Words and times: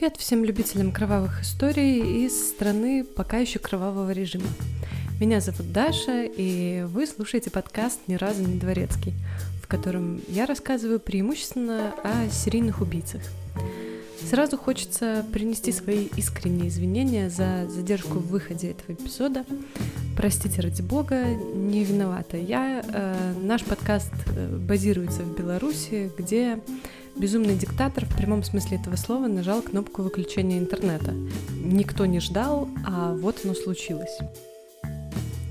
Привет 0.00 0.16
всем 0.16 0.46
любителям 0.46 0.92
кровавых 0.92 1.42
историй 1.42 2.24
из 2.24 2.48
страны 2.48 3.04
пока 3.04 3.36
еще 3.36 3.58
кровавого 3.58 4.10
режима. 4.12 4.46
Меня 5.20 5.42
зовут 5.42 5.72
Даша, 5.72 6.24
и 6.24 6.86
вы 6.88 7.06
слушаете 7.06 7.50
подкаст 7.50 8.00
«Ни 8.06 8.14
разу 8.14 8.42
не 8.42 8.58
дворецкий», 8.58 9.12
в 9.62 9.66
котором 9.66 10.22
я 10.26 10.46
рассказываю 10.46 11.00
преимущественно 11.00 11.92
о 12.02 12.30
серийных 12.30 12.80
убийцах. 12.80 13.20
Сразу 14.26 14.56
хочется 14.56 15.22
принести 15.34 15.70
свои 15.70 16.06
искренние 16.16 16.68
извинения 16.68 17.28
за 17.28 17.68
задержку 17.68 18.20
в 18.20 18.28
выходе 18.28 18.70
этого 18.70 18.94
эпизода. 18.94 19.44
Простите, 20.16 20.62
ради 20.62 20.80
бога, 20.80 21.26
не 21.26 21.84
виновата 21.84 22.38
я. 22.38 22.82
Э, 22.86 23.34
наш 23.42 23.64
подкаст 23.64 24.12
э, 24.28 24.56
базируется 24.56 25.22
в 25.24 25.36
Беларуси, 25.36 26.10
где 26.16 26.58
Безумный 27.16 27.56
диктатор 27.56 28.06
в 28.06 28.16
прямом 28.16 28.42
смысле 28.42 28.78
этого 28.78 28.96
слова 28.96 29.26
нажал 29.26 29.62
кнопку 29.62 30.02
выключения 30.02 30.58
интернета. 30.58 31.12
Никто 31.62 32.06
не 32.06 32.20
ждал, 32.20 32.68
а 32.86 33.14
вот 33.14 33.40
оно 33.44 33.54
случилось. 33.54 34.18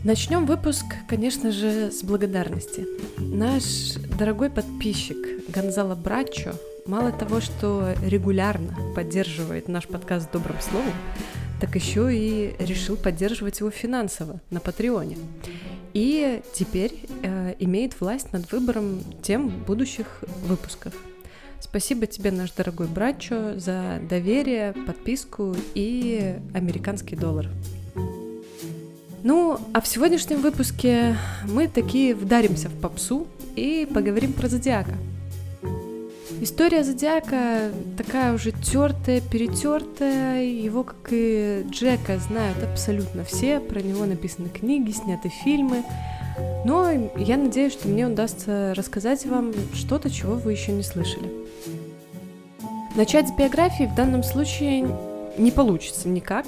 Начнем 0.03 0.45
выпуск, 0.45 0.86
конечно 1.08 1.52
же, 1.52 1.91
с 1.91 2.03
благодарности. 2.03 2.88
Наш 3.17 3.95
дорогой 4.17 4.50
подписчик 4.50 5.17
Гонзало 5.50 5.95
Брачо 5.95 6.53
мало 6.86 7.12
того, 7.12 7.41
что 7.41 7.94
регулярно 8.05 8.76
поддерживает 8.95 9.67
наш 9.67 9.88
подкаст 9.88 10.31
добрым 10.31 10.58
словом, 10.62 10.94
так 11.59 11.76
еще 11.76 12.16
и 12.16 12.55
решил 12.59 12.95
поддерживать 12.95 13.59
его 13.59 13.70
финансово 13.72 14.39
на 14.50 14.59
Патреоне. 14.59 15.17
И 15.94 16.41
теперь 16.53 16.94
э, 17.23 17.55
имеет 17.59 18.00
власть 18.00 18.31
над 18.31 18.50
выбором 18.52 19.03
тем 19.22 19.50
будущих 19.50 20.23
выпусков. 20.45 20.94
Спасибо 21.59 22.08
тебе, 22.08 22.31
наш 22.31 22.52
дорогой 22.52 22.88
братчо, 22.88 23.59
за 23.59 24.00
доверие, 24.09 24.73
подписку 24.73 25.56
и 25.75 26.36
американский 26.53 27.16
доллар. 27.16 27.47
Ну, 29.23 29.59
а 29.73 29.81
в 29.81 29.88
сегодняшнем 29.88 30.42
выпуске 30.42 31.17
мы 31.44 31.67
такие 31.67 32.16
вдаримся 32.16 32.70
в 32.70 32.80
попсу 32.80 33.28
и 33.56 33.88
поговорим 33.94 34.31
про 34.31 34.48
Зодиака. 34.48 34.94
История 36.42 36.86
Зодиака 36.86 37.72
такая 37.98 38.33
уже 38.33 38.52
тертая, 38.52 39.20
перетертая. 39.20 40.45
Его, 40.45 40.86
как 40.86 41.09
и 41.11 41.66
Джека, 41.70 42.17
знают 42.17 42.64
абсолютно 42.64 43.26
все. 43.26 43.59
Про 43.59 43.81
него 43.81 44.05
написаны 44.05 44.48
книги, 44.48 44.92
сняты 44.92 45.28
фильмы. 45.44 45.83
Но 46.66 46.90
я 47.18 47.38
надеюсь, 47.38 47.73
что 47.73 47.88
мне 47.88 48.06
удастся 48.08 48.73
рассказать 48.76 49.26
вам 49.26 49.54
что-то, 49.73 50.09
чего 50.09 50.36
вы 50.36 50.52
еще 50.52 50.72
не 50.72 50.84
слышали. 50.84 51.30
Начать 52.95 53.30
с 53.30 53.32
биографии 53.32 53.86
в 53.86 53.95
данном 53.95 54.23
случае 54.23 54.88
не 55.38 55.52
получится 55.52 56.10
никак, 56.10 56.45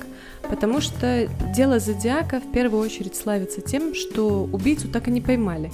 потому 0.49 0.81
что 0.81 1.29
дело 1.55 1.79
Зодиака 1.79 2.39
в 2.39 2.51
первую 2.51 2.83
очередь 2.83 3.15
славится 3.15 3.61
тем, 3.61 3.95
что 3.95 4.49
убийцу 4.51 4.89
так 4.89 5.07
и 5.07 5.11
не 5.11 5.21
поймали, 5.21 5.71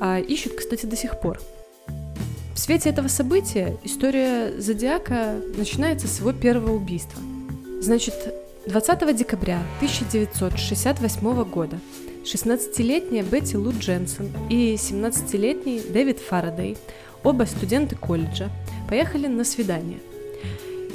а 0.00 0.18
ищут, 0.18 0.54
кстати, 0.54 0.86
до 0.86 0.96
сих 0.96 1.20
пор. 1.20 1.40
В 2.54 2.58
свете 2.58 2.88
этого 2.88 3.08
события 3.08 3.76
история 3.84 4.58
Зодиака 4.58 5.36
начинается 5.56 6.08
с 6.08 6.18
его 6.20 6.32
первого 6.32 6.72
убийства. 6.72 7.20
Значит, 7.80 8.14
20 8.66 9.16
декабря 9.16 9.60
1968 9.78 11.44
года 11.44 11.78
16-летняя 12.26 13.22
Бетти 13.22 13.56
Лу 13.56 13.72
Дженсен 13.78 14.32
и 14.50 14.74
17-летний 14.74 15.80
Дэвид 15.80 16.18
Фарадей, 16.18 16.76
оба 17.22 17.44
студенты 17.44 17.94
колледжа, 17.94 18.50
поехали 18.88 19.28
на 19.28 19.44
свидание. 19.44 20.00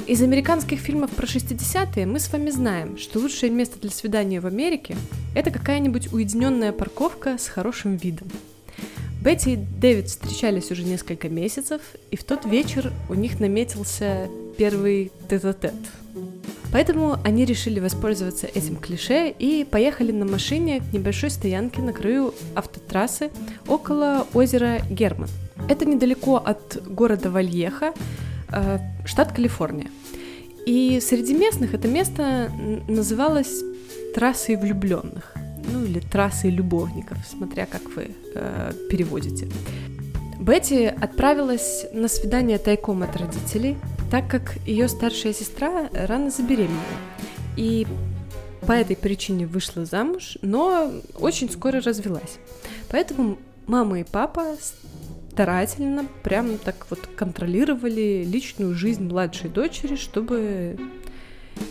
Из 0.06 0.20
американских 0.20 0.78
фильмов 0.80 1.10
про 1.12 1.24
60-е 1.24 2.04
мы 2.04 2.20
с 2.20 2.30
вами 2.30 2.50
знаем, 2.50 2.98
что 2.98 3.18
лучшее 3.18 3.50
место 3.50 3.80
для 3.80 3.90
свидания 3.90 4.40
в 4.40 4.46
Америке– 4.46 4.94
это 5.34 5.50
какая-нибудь 5.50 6.12
уединенная 6.12 6.72
парковка 6.72 7.38
с 7.38 7.48
хорошим 7.48 7.96
видом. 7.96 8.28
Бетти 9.22 9.54
и 9.54 9.56
Дэвид 9.56 10.08
встречались 10.08 10.70
уже 10.70 10.82
несколько 10.82 11.30
месяцев, 11.30 11.80
и 12.10 12.16
в 12.16 12.24
тот 12.24 12.44
вечер 12.44 12.92
у 13.08 13.14
них 13.14 13.40
наметился 13.40 14.28
первый 14.58 15.12
тет-а-тет. 15.30 15.74
Поэтому 16.72 17.18
они 17.22 17.44
решили 17.44 17.80
воспользоваться 17.80 18.46
этим 18.46 18.76
клише 18.76 19.28
и 19.30 19.64
поехали 19.70 20.10
на 20.10 20.24
машине 20.24 20.80
к 20.80 20.92
небольшой 20.92 21.30
стоянке 21.30 21.82
на 21.82 21.92
краю 21.92 22.34
автотрассы 22.54 23.30
около 23.68 24.26
озера 24.32 24.80
Герман. 24.90 25.28
Это 25.68 25.84
недалеко 25.84 26.36
от 26.36 26.82
города 26.86 27.30
Вальеха, 27.30 27.92
э, 28.50 28.78
штат 29.04 29.32
Калифорния. 29.32 29.90
И 30.64 31.00
среди 31.00 31.34
местных 31.34 31.74
это 31.74 31.88
место 31.88 32.50
называлось 32.88 33.62
трассой 34.14 34.56
влюбленных, 34.56 35.34
ну 35.70 35.84
или 35.84 36.00
трассой 36.00 36.50
любовников, 36.50 37.18
смотря 37.28 37.66
как 37.66 37.82
вы 37.96 38.12
э, 38.34 38.72
переводите. 38.88 39.48
Бетти 40.40 40.86
отправилась 40.86 41.86
на 41.92 42.08
свидание 42.08 42.58
тайком 42.58 43.02
от 43.02 43.16
родителей, 43.16 43.76
так 44.12 44.28
как 44.28 44.58
ее 44.66 44.88
старшая 44.88 45.32
сестра 45.32 45.88
рано 45.94 46.30
забеременела. 46.30 46.76
И 47.56 47.86
по 48.66 48.72
этой 48.72 48.94
причине 48.94 49.46
вышла 49.46 49.86
замуж, 49.86 50.36
но 50.42 50.92
очень 51.18 51.50
скоро 51.50 51.80
развелась. 51.80 52.36
Поэтому 52.90 53.38
мама 53.66 54.00
и 54.00 54.04
папа 54.04 54.58
старательно 55.30 56.04
прям 56.22 56.58
так 56.58 56.88
вот 56.90 56.98
контролировали 57.16 58.22
личную 58.30 58.74
жизнь 58.74 59.04
младшей 59.04 59.48
дочери, 59.48 59.96
чтобы 59.96 60.78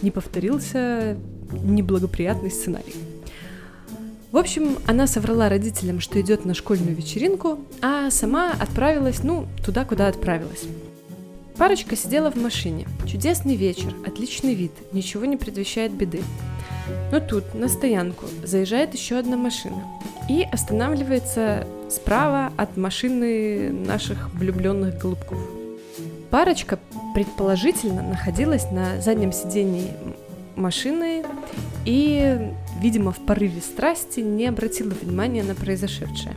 не 0.01 0.09
повторился 0.09 1.17
неблагоприятный 1.51 2.49
сценарий. 2.49 2.95
В 4.31 4.37
общем, 4.37 4.79
она 4.87 5.05
соврала 5.05 5.47
родителям, 5.47 5.99
что 5.99 6.19
идет 6.19 6.43
на 6.45 6.55
школьную 6.55 6.95
вечеринку, 6.95 7.59
а 7.83 8.09
сама 8.09 8.51
отправилась, 8.59 9.21
ну, 9.21 9.45
туда, 9.63 9.85
куда 9.85 10.07
отправилась. 10.07 10.65
Парочка 11.61 11.95
сидела 11.95 12.31
в 12.31 12.37
машине. 12.37 12.87
Чудесный 13.05 13.55
вечер, 13.55 13.93
отличный 14.03 14.55
вид, 14.55 14.71
ничего 14.93 15.25
не 15.25 15.37
предвещает 15.37 15.91
беды. 15.91 16.23
Но 17.11 17.19
тут, 17.19 17.53
на 17.53 17.67
стоянку, 17.67 18.25
заезжает 18.43 18.95
еще 18.95 19.19
одна 19.19 19.37
машина 19.37 19.83
и 20.27 20.41
останавливается 20.41 21.67
справа 21.87 22.51
от 22.57 22.77
машины 22.77 23.71
наших 23.71 24.33
влюбленных 24.33 24.97
голубков. 24.97 25.37
Парочка 26.31 26.79
предположительно 27.13 28.01
находилась 28.01 28.71
на 28.71 28.99
заднем 28.99 29.31
сидении 29.31 29.93
машины 30.55 31.23
и, 31.85 32.39
видимо, 32.79 33.11
в 33.11 33.19
порыве 33.19 33.61
страсти 33.61 34.21
не 34.21 34.47
обратила 34.47 34.95
внимания 34.99 35.43
на 35.43 35.53
произошедшее. 35.53 36.35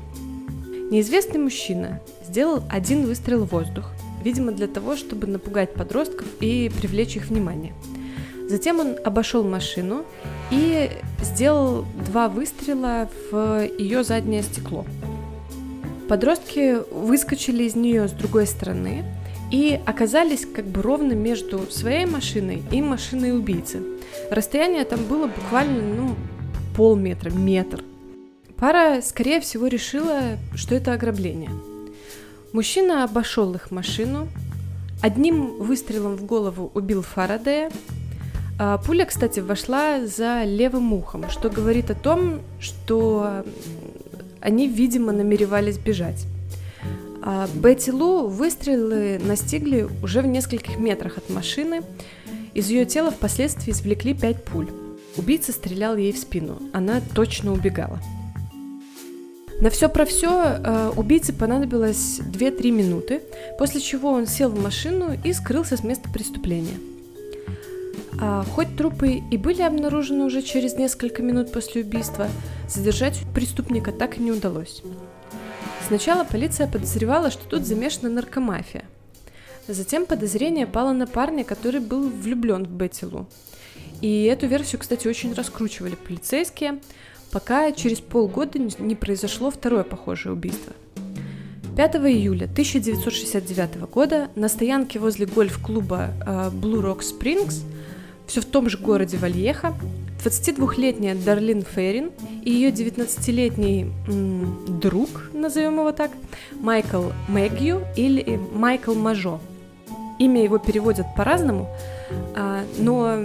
Неизвестный 0.90 1.40
мужчина 1.40 2.02
сделал 2.28 2.62
один 2.70 3.06
выстрел 3.06 3.46
в 3.46 3.52
воздух, 3.52 3.90
видимо, 4.24 4.52
для 4.52 4.66
того, 4.66 4.96
чтобы 4.96 5.26
напугать 5.26 5.74
подростков 5.74 6.26
и 6.40 6.70
привлечь 6.80 7.16
их 7.16 7.26
внимание. 7.26 7.74
Затем 8.48 8.80
он 8.80 8.96
обошел 9.04 9.44
машину 9.44 10.04
и 10.50 10.90
сделал 11.22 11.84
два 12.06 12.28
выстрела 12.28 13.08
в 13.30 13.68
ее 13.78 14.04
заднее 14.04 14.42
стекло. 14.42 14.84
Подростки 16.08 16.78
выскочили 16.92 17.64
из 17.64 17.76
нее 17.76 18.08
с 18.08 18.12
другой 18.12 18.46
стороны 18.46 19.04
и 19.50 19.80
оказались 19.86 20.46
как 20.46 20.66
бы 20.66 20.82
ровно 20.82 21.12
между 21.12 21.70
своей 21.70 22.06
машиной 22.06 22.62
и 22.70 22.82
машиной 22.82 23.36
убийцы. 23.36 23.82
Расстояние 24.30 24.84
там 24.84 25.04
было 25.04 25.26
буквально, 25.26 25.80
ну, 25.82 26.14
полметра, 26.76 27.30
метр. 27.30 27.82
Пара, 28.56 29.00
скорее 29.02 29.40
всего, 29.40 29.66
решила, 29.66 30.38
что 30.54 30.74
это 30.74 30.92
ограбление. 30.92 31.50
Мужчина 32.54 33.02
обошел 33.02 33.52
их 33.56 33.72
машину, 33.72 34.28
одним 35.02 35.56
выстрелом 35.58 36.14
в 36.14 36.24
голову 36.24 36.70
убил 36.72 37.02
Фарадея, 37.02 37.68
а, 38.60 38.78
пуля, 38.78 39.06
кстати, 39.06 39.40
вошла 39.40 40.06
за 40.06 40.44
левым 40.44 40.92
ухом, 40.92 41.28
что 41.30 41.50
говорит 41.50 41.90
о 41.90 41.96
том, 41.96 42.42
что 42.60 43.44
они, 44.40 44.68
видимо, 44.68 45.10
намеревались 45.10 45.78
бежать. 45.78 46.26
А 47.24 47.48
Бетти 47.54 47.90
Лу 47.90 48.28
выстрелы 48.28 49.18
настигли 49.18 49.88
уже 50.00 50.22
в 50.22 50.26
нескольких 50.26 50.78
метрах 50.78 51.18
от 51.18 51.28
машины. 51.30 51.82
Из 52.54 52.68
ее 52.68 52.86
тела 52.86 53.10
впоследствии 53.10 53.72
извлекли 53.72 54.14
пять 54.14 54.44
пуль. 54.44 54.68
Убийца 55.16 55.50
стрелял 55.50 55.96
ей 55.96 56.12
в 56.12 56.18
спину. 56.18 56.62
Она 56.72 57.00
точно 57.16 57.52
убегала. 57.52 57.98
На 59.60 59.70
все 59.70 59.88
про 59.88 60.04
все 60.04 60.58
э, 60.58 60.92
убийце 60.96 61.32
понадобилось 61.32 62.20
2-3 62.20 62.70
минуты, 62.70 63.22
после 63.58 63.80
чего 63.80 64.10
он 64.10 64.26
сел 64.26 64.50
в 64.50 64.60
машину 64.60 65.16
и 65.24 65.32
скрылся 65.32 65.76
с 65.76 65.84
места 65.84 66.08
преступления– 66.12 66.78
а, 68.20 68.44
хоть 68.44 68.76
трупы 68.76 69.22
и 69.30 69.36
были 69.36 69.62
обнаружены 69.62 70.24
уже 70.24 70.42
через 70.42 70.74
несколько 70.74 71.22
минут 71.22 71.52
после 71.52 71.82
убийства, 71.82 72.28
задержать 72.68 73.20
преступника 73.34 73.92
так 73.92 74.18
и 74.18 74.22
не 74.22 74.32
удалось. 74.32 74.82
Сначала 75.86 76.24
полиция 76.24 76.66
подозревала, 76.66 77.30
что 77.30 77.44
тут 77.46 77.66
замешана 77.66 78.08
наркомафия. 78.08 78.84
Затем 79.66 80.06
подозрение 80.06 80.66
пало 80.66 80.92
на 80.92 81.06
парня, 81.06 81.44
который 81.44 81.80
был 81.80 82.08
влюблен 82.08 82.64
в 82.64 82.70
Бетти 82.70 83.06
Лу. 83.06 83.26
И 84.00 84.24
эту 84.24 84.46
версию, 84.46 84.80
кстати, 84.80 85.08
очень 85.08 85.34
раскручивали 85.34 85.94
полицейские, 85.94 86.80
пока 87.34 87.72
через 87.72 87.98
полгода 87.98 88.60
не 88.78 88.94
произошло 88.94 89.50
второе 89.50 89.82
похожее 89.82 90.32
убийство. 90.32 90.72
5 91.76 91.96
июля 91.96 92.44
1969 92.44 93.90
года 93.90 94.28
на 94.36 94.48
стоянке 94.48 95.00
возле 95.00 95.26
гольф-клуба 95.26 96.10
э, 96.24 96.50
Blue 96.50 96.80
Rock 96.80 97.00
Springs, 97.00 97.64
все 98.28 98.40
в 98.40 98.44
том 98.44 98.70
же 98.70 98.78
городе 98.78 99.16
Вальеха, 99.16 99.74
22-летняя 100.24 101.16
Дарлин 101.16 101.62
Феррин 101.62 102.12
и 102.44 102.52
ее 102.52 102.70
19-летний 102.70 103.90
м, 104.06 104.78
друг, 104.80 105.08
назовем 105.32 105.80
его 105.80 105.90
так, 105.90 106.12
Майкл 106.60 107.10
Мэгью 107.26 107.82
или 107.96 108.38
Майкл 108.52 108.94
Мажо. 108.94 109.40
Имя 110.20 110.44
его 110.44 110.58
переводят 110.58 111.06
по-разному, 111.16 111.68
а, 112.36 112.62
но 112.78 113.24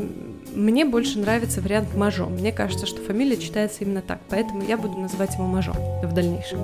мне 0.60 0.86
больше 0.86 1.20
нравится 1.20 1.62
вариант 1.62 1.96
Мажо. 1.96 2.26
Мне 2.26 2.52
кажется, 2.52 2.86
что 2.86 3.02
фамилия 3.02 3.38
читается 3.38 3.84
именно 3.84 4.02
так, 4.02 4.20
поэтому 4.30 4.64
я 4.64 4.78
буду 4.78 4.98
называть 4.98 5.34
его 5.36 5.46
Мажо 5.46 5.74
в 6.04 6.14
дальнейшем. 6.14 6.60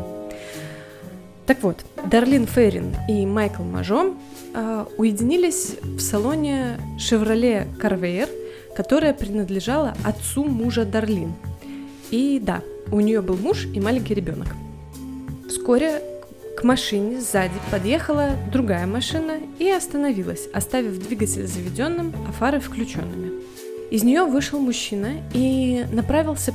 Так 1.45 1.61
вот, 1.63 1.77
Дарлин 2.09 2.47
Феррин 2.47 2.95
и 3.07 3.25
Майкл 3.25 3.63
Мажо 3.63 4.15
э, 4.53 4.85
уединились 4.97 5.75
в 5.83 5.99
салоне 5.99 6.79
Chevrolet 6.97 7.67
Carveyer, 7.79 8.29
которая 8.75 9.13
принадлежала 9.13 9.95
отцу 10.03 10.43
мужа 10.43 10.85
Дарлин. 10.85 11.33
И 12.11 12.41
да, 12.43 12.61
у 12.91 12.99
нее 12.99 13.21
был 13.21 13.37
муж 13.37 13.65
и 13.73 13.79
маленький 13.79 14.15
ребенок. 14.15 14.47
Вскоре 15.47 16.01
к 16.57 16.63
машине 16.63 17.21
сзади 17.21 17.53
подъехала 17.69 18.31
другая 18.51 18.87
машина 18.87 19.37
и 19.59 19.69
остановилась, 19.69 20.47
оставив 20.53 20.97
двигатель 21.05 21.45
заведенным, 21.45 22.13
а 22.27 22.31
фары 22.31 22.59
включенными. 22.59 23.31
Из 23.91 24.03
нее 24.03 24.25
вышел 24.25 24.59
мужчина 24.59 25.21
и 25.33 25.85
направился 25.91 26.53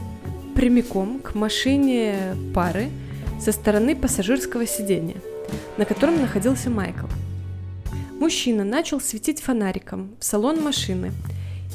прямиком 0.55 1.21
к 1.21 1.35
машине 1.35 2.37
пары 2.55 2.89
со 3.41 3.53
стороны 3.53 3.97
пассажирского 3.97 4.67
сидения, 4.67 5.17
на 5.77 5.85
котором 5.85 6.21
находился 6.21 6.71
Майкл. 6.71 7.07
Мужчина 8.19 8.65
начал 8.65 9.01
светить 9.01 9.41
фонариком 9.41 10.11
в 10.19 10.25
салон 10.25 10.61
машины 10.63 11.13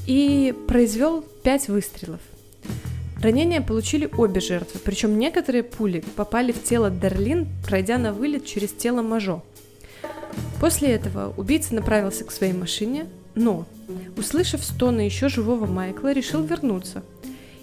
и 0.05 0.53
произвел 0.67 1.23
пять 1.43 1.67
выстрелов. 1.67 2.19
Ранения 3.21 3.61
получили 3.61 4.07
обе 4.17 4.41
жертвы, 4.41 4.79
причем 4.83 5.17
некоторые 5.17 5.63
пули 5.63 6.03
попали 6.15 6.51
в 6.51 6.61
тело 6.61 6.91
Дерлин, 6.91 7.47
пройдя 7.65 7.97
на 7.97 8.13
вылет 8.13 8.45
через 8.45 8.71
тело 8.71 9.01
Мажо. 9.01 9.41
После 10.59 10.89
этого 10.89 11.33
убийца 11.35 11.73
направился 11.73 12.23
к 12.23 12.31
своей 12.31 12.53
машине, 12.53 13.07
но, 13.33 13.65
услышав 14.17 14.63
стоны 14.63 15.01
еще 15.01 15.29
живого 15.29 15.65
Майкла, 15.65 16.11
решил 16.11 16.43
вернуться 16.43 17.03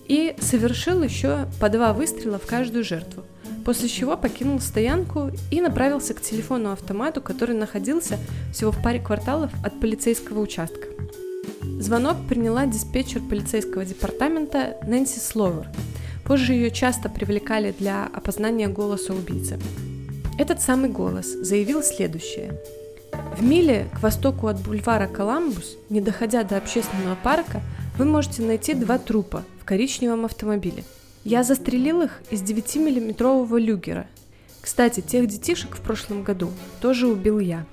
и 0.07 0.35
совершил 0.41 1.03
еще 1.03 1.47
по 1.61 1.69
два 1.69 1.93
выстрела 1.93 2.39
в 2.39 2.47
каждую 2.47 2.85
жертву, 2.85 3.25
после 3.65 3.89
чего 3.89 4.17
покинул 4.17 4.61
стоянку 4.61 5.31
и 5.51 5.61
направился 5.61 6.15
к 6.15 6.21
телефону-автомату, 6.21 7.21
который 7.21 7.57
находился 7.57 8.19
всего 8.53 8.73
в 8.73 8.83
паре 8.83 9.01
кварталов 9.01 9.51
от 9.65 9.79
полицейского 9.81 10.41
участка. 10.41 10.89
Звонок 11.79 12.17
приняла 12.29 12.67
диспетчер 12.67 13.21
полицейского 13.21 13.85
департамента 13.85 14.77
Нэнси 14.87 15.19
Словер. 15.19 15.69
Позже 16.25 16.53
ее 16.53 16.71
часто 16.71 17.09
привлекали 17.09 17.75
для 17.77 18.07
опознания 18.07 18.69
голоса 18.69 19.13
убийцы. 19.13 19.59
Этот 20.39 20.61
самый 20.61 20.91
голос 20.91 21.27
заявил 21.27 21.83
следующее. 21.83 22.61
В 23.37 23.43
миле 23.43 23.89
к 23.95 24.03
востоку 24.03 24.47
от 24.47 24.61
бульвара 24.61 25.07
Коламбус, 25.07 25.77
не 25.91 26.01
доходя 26.01 26.45
до 26.45 26.57
общественного 26.57 27.17
парка, 27.17 27.61
вы 27.99 28.05
можете 28.05 28.43
найти 28.43 28.75
два 28.75 28.99
трупа 28.99 29.45
в 29.61 29.65
коричневом 29.65 30.25
автомобиле. 30.25 30.85
Я 31.25 31.43
застрелил 31.43 32.03
их 32.03 32.21
из 32.31 32.43
9-миллиметрового 32.43 33.59
люгера. 33.59 34.07
Кстати, 34.61 35.01
тех 35.01 35.27
детишек 35.27 35.77
в 35.77 35.81
прошлом 35.81 36.23
году 36.23 36.51
тоже 36.81 37.07
убил 37.07 37.39
я. 37.39 37.65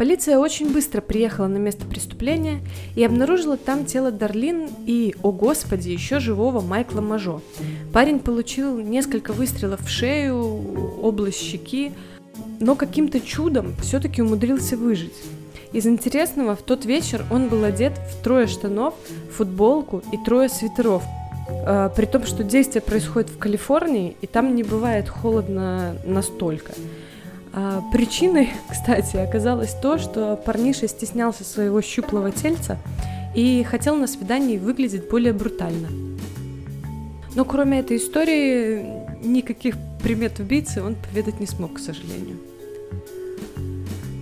Полиция 0.00 0.38
очень 0.38 0.72
быстро 0.72 1.02
приехала 1.02 1.46
на 1.46 1.58
место 1.58 1.84
преступления 1.84 2.62
и 2.96 3.04
обнаружила 3.04 3.58
там 3.58 3.84
тело 3.84 4.10
Дарлин 4.10 4.70
и, 4.86 5.14
о 5.22 5.30
господи, 5.30 5.90
еще 5.90 6.20
живого 6.20 6.62
Майкла 6.62 7.02
Мажо. 7.02 7.42
Парень 7.92 8.18
получил 8.18 8.78
несколько 8.78 9.34
выстрелов 9.34 9.82
в 9.82 9.90
шею, 9.90 10.36
область 11.02 11.42
щеки, 11.42 11.92
но 12.60 12.76
каким-то 12.76 13.20
чудом 13.20 13.74
все-таки 13.82 14.22
умудрился 14.22 14.78
выжить. 14.78 15.12
Из 15.74 15.86
интересного, 15.86 16.56
в 16.56 16.62
тот 16.62 16.86
вечер 16.86 17.22
он 17.30 17.48
был 17.48 17.62
одет 17.62 17.92
в 17.98 18.24
трое 18.24 18.46
штанов, 18.46 18.94
футболку 19.30 20.02
и 20.14 20.16
трое 20.24 20.48
свитеров. 20.48 21.02
Э, 21.66 21.90
при 21.94 22.06
том, 22.06 22.24
что 22.24 22.42
действие 22.42 22.80
происходит 22.80 23.28
в 23.28 23.36
Калифорнии, 23.36 24.16
и 24.22 24.26
там 24.26 24.54
не 24.54 24.62
бывает 24.62 25.10
холодно 25.10 25.94
настолько. 26.06 26.72
А, 27.52 27.82
причиной, 27.92 28.50
кстати, 28.70 29.16
оказалось 29.16 29.74
то, 29.74 29.98
что 29.98 30.36
парниша 30.36 30.88
стеснялся 30.88 31.44
своего 31.44 31.80
щуплого 31.82 32.30
тельца 32.30 32.78
и 33.34 33.64
хотел 33.64 33.96
на 33.96 34.06
свидании 34.06 34.58
выглядеть 34.58 35.08
более 35.08 35.32
брутально. 35.32 35.88
Но 37.34 37.44
кроме 37.44 37.80
этой 37.80 37.96
истории, 37.96 38.84
никаких 39.24 39.76
примет 40.02 40.38
убийцы 40.38 40.82
он 40.82 40.96
поведать 40.96 41.40
не 41.40 41.46
смог, 41.46 41.74
к 41.74 41.78
сожалению. 41.78 42.38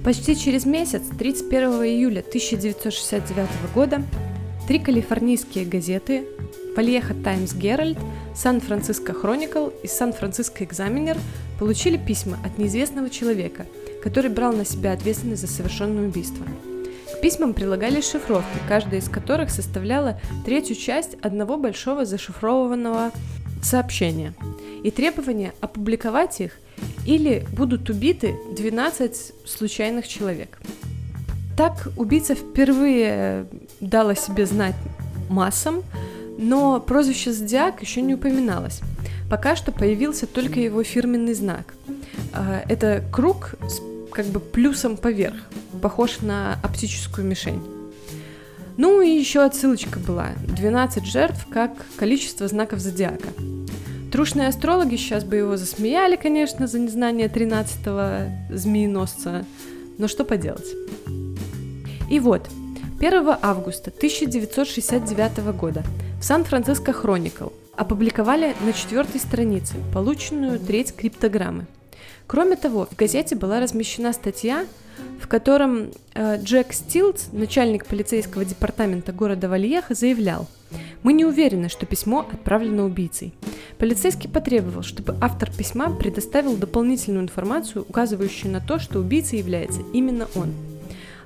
Почти 0.05 0.37
через 0.37 0.65
месяц, 0.65 1.03
31 1.19 1.69
июля 1.85 2.21
1969 2.21 3.49
года, 3.75 4.03
три 4.67 4.79
калифорнийские 4.79 5.65
газеты 5.65 6.25
Вальеха 6.79 7.13
Таймс 7.13 7.55
Геральд, 7.55 7.99
Сан-Франциско 8.37 9.13
Хроникл 9.13 9.71
и 9.83 9.89
Сан-Франциско 9.89 10.63
Экзаменер 10.63 11.17
получили 11.59 11.97
письма 11.97 12.39
от 12.45 12.57
неизвестного 12.57 13.11
человека, 13.11 13.67
который 14.01 14.31
брал 14.31 14.53
на 14.53 14.65
себя 14.65 14.93
ответственность 14.93 15.41
за 15.41 15.49
совершенное 15.49 16.07
убийство. 16.07 16.47
К 17.17 17.21
письмам 17.21 17.53
прилагались 17.53 18.09
шифровки, 18.09 18.61
каждая 18.69 19.01
из 19.01 19.09
которых 19.09 19.51
составляла 19.51 20.21
третью 20.45 20.77
часть 20.77 21.15
одного 21.21 21.57
большого 21.57 22.05
зашифрованного 22.05 23.11
сообщения 23.61 24.33
и 24.85 24.93
требование 24.93 25.55
опубликовать 25.61 26.41
их 26.41 26.53
или 27.05 27.45
будут 27.57 27.91
убиты 27.91 28.37
12 28.57 29.32
случайных 29.44 30.06
человек. 30.06 30.61
Так 31.56 31.89
убийца 31.97 32.37
впервые 32.37 33.47
дал 33.81 34.11
о 34.11 34.15
себе 34.15 34.47
знать 34.47 34.77
массам, 35.29 35.82
но 36.39 36.81
прозвище 36.81 37.33
Зодиак 37.33 37.83
еще 37.83 38.01
не 38.01 38.15
упоминалось. 38.15 38.81
Пока 39.29 39.57
что 39.57 39.73
появился 39.73 40.27
только 40.27 40.61
его 40.61 40.83
фирменный 40.83 41.35
знак. 41.35 41.75
А, 42.33 42.63
это 42.69 43.05
круг 43.13 43.57
с 43.69 43.81
как 44.13 44.27
бы 44.27 44.41
плюсом 44.41 44.97
поверх, 44.97 45.37
похож 45.83 46.21
на 46.21 46.59
оптическую 46.63 47.27
мишень. 47.27 47.61
Ну 48.77 49.03
и 49.03 49.11
еще 49.11 49.41
отсылочка 49.43 49.99
была. 49.99 50.29
12 50.47 51.05
жертв 51.05 51.47
как 51.51 51.73
количество 51.97 52.47
знаков 52.47 52.79
зодиака. 52.79 53.29
Трушные 54.13 54.49
астрологи 54.49 54.97
сейчас 54.97 55.25
бы 55.25 55.37
его 55.37 55.57
засмеяли, 55.57 56.17
конечно, 56.17 56.69
за 56.69 56.79
незнание 56.79 57.27
13-го 57.27 58.55
змееносца, 58.55 59.45
но 59.99 60.07
что 60.09 60.25
поделать. 60.25 60.73
И 62.09 62.21
вот, 62.21 62.49
1 63.01 63.29
августа 63.43 63.91
1969 63.91 65.39
года 65.55 65.83
в 66.20 66.25
Сан-Франциско 66.25 66.93
Хроникл 66.93 67.48
опубликовали 67.77 68.55
на 68.65 68.72
четвертой 68.72 69.20
странице 69.20 69.75
полученную 69.94 70.58
треть 70.58 70.94
криптограммы. 70.94 71.67
Кроме 72.27 72.56
того, 72.56 72.87
в 72.91 72.96
газете 72.96 73.37
была 73.37 73.60
размещена 73.60 74.13
статья, 74.13 74.67
в 75.20 75.29
котором 75.29 75.93
э, 76.15 76.43
Джек 76.43 76.72
Стилдс, 76.72 77.29
начальник 77.32 77.87
полицейского 77.87 78.44
департамента 78.44 79.13
города 79.13 79.48
Вальеха, 79.48 79.94
заявлял, 79.94 80.48
«Мы 81.05 81.13
не 81.13 81.25
уверены, 81.25 81.69
что 81.69 81.87
письмо 81.87 82.27
отправлено 82.31 82.84
убийцей. 82.84 83.32
Полицейский 83.79 84.29
потребовал, 84.29 84.82
чтобы 84.82 85.17
автор 85.20 85.53
письма 85.53 85.91
предоставил 85.94 86.56
дополнительную 86.56 87.22
информацию, 87.22 87.87
указывающую 87.89 88.51
на 88.53 88.60
то, 88.60 88.81
что 88.81 88.98
убийцей 88.98 89.39
является 89.39 89.82
именно 89.93 90.27
он». 90.34 90.53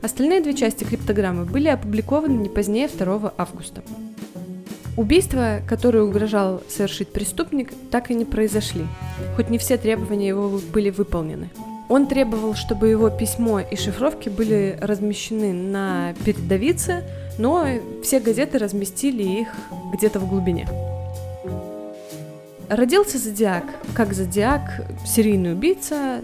Остальные 0.02 0.42
две 0.42 0.52
части 0.52 0.84
криптограммы 0.84 1.44
были 1.44 1.68
опубликованы 1.68 2.34
не 2.34 2.48
позднее 2.48 2.88
2 2.88 3.34
августа. 3.38 3.82
Убийства, 4.96 5.60
которые 5.66 6.04
угрожал 6.04 6.62
совершить 6.68 7.08
преступник, 7.08 7.72
так 7.90 8.10
и 8.10 8.14
не 8.14 8.26
произошли, 8.26 8.84
хоть 9.36 9.48
не 9.48 9.56
все 9.56 9.78
требования 9.78 10.28
его 10.28 10.60
были 10.72 10.90
выполнены. 10.90 11.48
Он 11.88 12.06
требовал, 12.06 12.54
чтобы 12.54 12.88
его 12.88 13.08
письмо 13.08 13.60
и 13.60 13.76
шифровки 13.76 14.28
были 14.28 14.78
размещены 14.80 15.52
на 15.52 16.14
передовице, 16.24 17.04
но 17.38 17.66
все 18.02 18.20
газеты 18.20 18.58
разместили 18.58 19.22
их 19.22 19.48
где-то 19.94 20.20
в 20.20 20.28
глубине. 20.28 20.68
Родился 22.68 23.18
Зодиак 23.18 23.64
как 23.94 24.12
Зодиак, 24.12 24.86
серийный 25.06 25.52
убийца, 25.52 26.20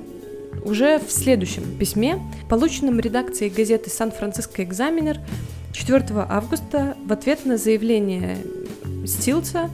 уже 0.64 0.98
в 0.98 1.10
следующем 1.10 1.64
письме, 1.78 2.20
полученном 2.48 3.00
редакцией 3.00 3.50
газеты 3.50 3.90
«Сан-Франциско 3.90 4.62
Экзаменер» 4.62 5.18
4 5.72 6.04
августа 6.28 6.96
в 7.04 7.12
ответ 7.12 7.44
на 7.44 7.56
заявление 7.56 8.38
Стилца, 9.06 9.70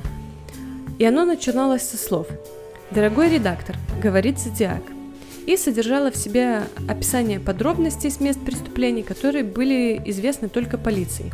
и 0.98 1.04
оно 1.04 1.24
начиналось 1.24 1.82
со 1.82 1.96
слов 1.96 2.28
«Дорогой 2.90 3.30
редактор, 3.30 3.76
говорит 4.00 4.38
Зодиак», 4.38 4.82
и 5.46 5.56
содержало 5.56 6.10
в 6.10 6.16
себе 6.16 6.62
описание 6.88 7.40
подробностей 7.40 8.10
с 8.10 8.20
мест 8.20 8.40
преступлений, 8.40 9.02
которые 9.02 9.44
были 9.44 10.00
известны 10.06 10.48
только 10.48 10.78
полиции. 10.78 11.32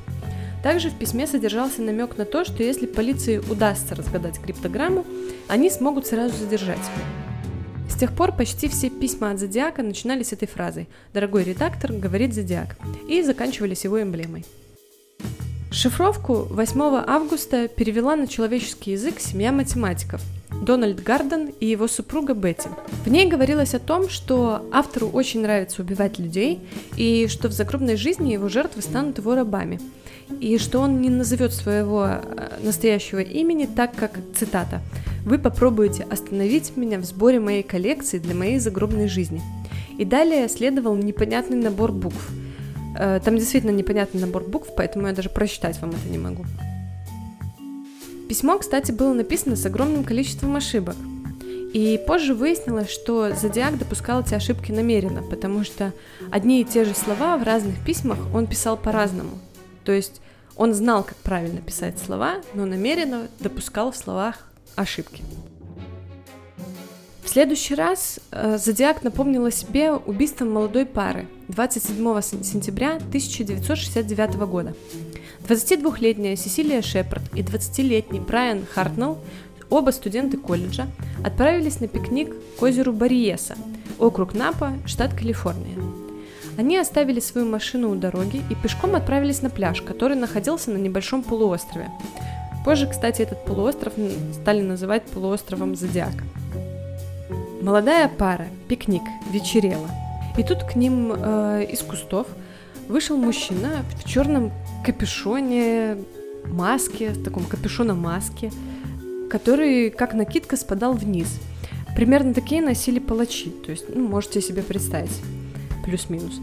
Также 0.63 0.91
в 0.91 0.95
письме 0.95 1.27
содержался 1.27 1.81
намек 1.81 2.19
на 2.19 2.25
то, 2.25 2.45
что 2.45 2.63
если 2.63 2.87
полиции 2.87 3.39
удастся 3.39 3.95
разгадать 3.95 4.41
криптограмму, 4.41 5.07
они 5.49 5.71
смогут 5.71 6.07
сразу 6.07 6.37
задержать. 6.37 6.79
С 7.89 7.97
тех 7.97 8.13
пор 8.13 8.33
почти 8.33 8.69
все 8.69 8.91
письма 8.91 9.31
от 9.31 9.39
Зодиака 9.39 9.83
начинались 9.83 10.29
с 10.29 10.33
этой 10.33 10.49
фразой 10.49 10.89
«Дорогой 11.13 11.45
редактор, 11.45 11.93
говорит 11.93 12.35
Зодиак» 12.35 12.77
и 13.09 13.23
заканчивались 13.23 13.85
его 13.85 14.03
эмблемой. 14.03 14.45
Шифровку 15.71 16.47
8 16.51 16.81
августа 17.07 17.69
перевела 17.69 18.17
на 18.17 18.27
человеческий 18.27 18.93
язык 18.93 19.21
семья 19.21 19.53
математиков 19.53 20.21
Дональд 20.63 21.03
Гарден 21.03 21.53
и 21.61 21.67
его 21.67 21.89
супруга 21.89 22.35
Бетти. 22.35 22.69
В 23.05 23.09
ней 23.09 23.29
говорилось 23.29 23.75
о 23.75 23.79
том, 23.79 24.09
что 24.09 24.69
автору 24.73 25.09
очень 25.09 25.43
нравится 25.43 25.83
убивать 25.83 26.19
людей, 26.19 26.61
и 26.97 27.29
что 27.29 27.49
в 27.49 27.53
загробной 27.53 27.97
жизни 27.97 28.33
его 28.33 28.49
жертвы 28.49 28.83
станут 28.83 29.19
его 29.19 29.35
рабами– 29.35 29.81
и 30.39 30.59
что 30.59 30.81
он 30.81 31.01
не 31.01 31.11
назовет 31.11 31.53
своего 31.53 32.07
э, 32.07 32.59
настоящего 32.63 33.21
имени 33.21 33.67
так, 33.67 33.95
как, 33.97 34.19
цитата, 34.35 34.81
«Вы 35.25 35.39
попробуете 35.39 36.07
остановить 36.11 36.77
меня 36.77 36.99
в 36.99 37.05
сборе 37.05 37.41
моей 37.41 37.63
коллекции 37.63 38.19
для 38.19 38.35
моей 38.35 38.59
загробной 38.59 39.09
жизни». 39.09 39.43
И 39.99 40.05
далее 40.05 40.49
следовал 40.49 40.97
непонятный 40.97 41.59
набор 41.59 41.93
букв. 41.93 42.31
Э, 43.01 43.21
там 43.25 43.37
действительно 43.37 43.71
непонятный 43.71 44.21
набор 44.21 44.45
букв, 44.45 44.69
поэтому 44.77 45.07
я 45.07 45.13
даже 45.13 45.31
прочитать 45.31 45.81
вам 45.81 45.91
это 45.91 46.09
не 46.09 46.19
могу. 46.19 46.45
Письмо, 48.29 48.59
кстати, 48.59 48.93
было 48.93 49.13
написано 49.13 49.57
с 49.57 49.67
огромным 49.67 50.05
количеством 50.05 50.55
ошибок. 50.55 50.95
И 51.73 52.01
позже 52.07 52.35
выяснилось, 52.35 52.91
что 52.91 53.33
Зодиак 53.35 53.79
допускал 53.79 54.23
эти 54.23 54.35
ошибки 54.35 54.71
намеренно, 54.71 55.23
потому 55.23 55.65
что 55.65 55.93
одни 56.31 56.61
и 56.61 56.65
те 56.65 56.85
же 56.85 56.95
слова 56.95 57.37
в 57.39 57.43
разных 57.43 57.85
письмах 57.85 58.19
он 58.35 58.47
писал 58.47 58.77
по-разному– 58.77 59.39
то 59.85 59.93
есть 59.93 60.21
он 60.57 60.75
знал, 60.75 61.03
как 61.03 61.17
правильно 61.17 61.61
писать 61.61 61.99
слова, 61.99 62.37
но 62.55 62.65
намеренно 62.67 63.29
допускал 63.41 63.93
в 63.93 63.97
словах 63.97 64.49
ошибки. 64.77 65.23
Следующий 67.31 67.77
раз 67.77 68.19
э, 68.33 68.59
Зодиак 68.59 69.05
напомнил 69.05 69.45
о 69.45 69.53
себе 69.53 69.93
убийством 69.93 70.51
молодой 70.51 70.85
пары 70.85 71.29
27 71.47 72.23
сентября 72.43 72.97
1969 72.97 74.35
года. 74.49 74.75
22-летняя 75.47 76.35
Сесилия 76.35 76.83
Шепард 76.83 77.23
и 77.33 77.43
20-летний 77.43 78.19
Брайан 78.19 78.67
Хартнелл, 78.75 79.19
оба 79.69 79.93
студенты 79.93 80.39
колледжа, 80.39 80.89
отправились 81.23 81.79
на 81.79 81.87
пикник 81.87 82.35
к 82.59 82.63
озеру 82.63 82.93
Бариеса, 82.93 83.55
округ 84.01 84.35
Напа, 84.35 84.73
штат 84.85 85.15
Калифорния. 85.15 85.79
Они 86.59 86.77
оставили 86.79 87.21
свою 87.21 87.47
машину 87.47 87.93
у 87.93 87.95
дороги 87.95 88.43
и 88.51 88.57
пешком 88.57 88.97
отправились 88.97 89.41
на 89.41 89.51
пляж, 89.51 89.83
который 89.83 90.17
находился 90.17 90.73
на 90.73 90.79
небольшом 90.79 91.23
полуострове. 91.23 91.93
Позже, 92.65 92.89
кстати, 92.89 93.23
этот 93.23 93.45
полуостров 93.45 93.93
стали 94.33 94.63
называть 94.63 95.05
полуостровом 95.05 95.77
Зодиака. 95.77 96.25
Молодая 97.61 98.09
пара, 98.09 98.47
пикник, 98.69 99.03
вечерела. 99.31 99.91
И 100.39 100.43
тут 100.43 100.65
к 100.65 100.77
ним 100.77 101.13
э, 101.15 101.67
из 101.71 101.81
кустов 101.81 102.27
вышел 102.89 103.19
мужчина 103.19 103.85
в 104.03 104.09
черном 104.09 104.51
капюшоне, 104.85 105.99
маске, 106.47 107.11
в 107.11 107.23
таком 107.23 107.45
капюшоно-маске, 107.45 108.51
который 109.31 109.91
как 109.91 110.15
накидка 110.15 110.57
спадал 110.57 110.95
вниз. 110.95 111.29
Примерно 111.95 112.33
такие 112.33 112.63
носили 112.63 112.99
палачи, 112.99 113.51
то 113.51 113.71
есть, 113.73 113.95
ну, 113.95 114.09
можете 114.09 114.41
себе 114.41 114.63
представить 114.63 115.21
плюс-минус. 115.85 116.41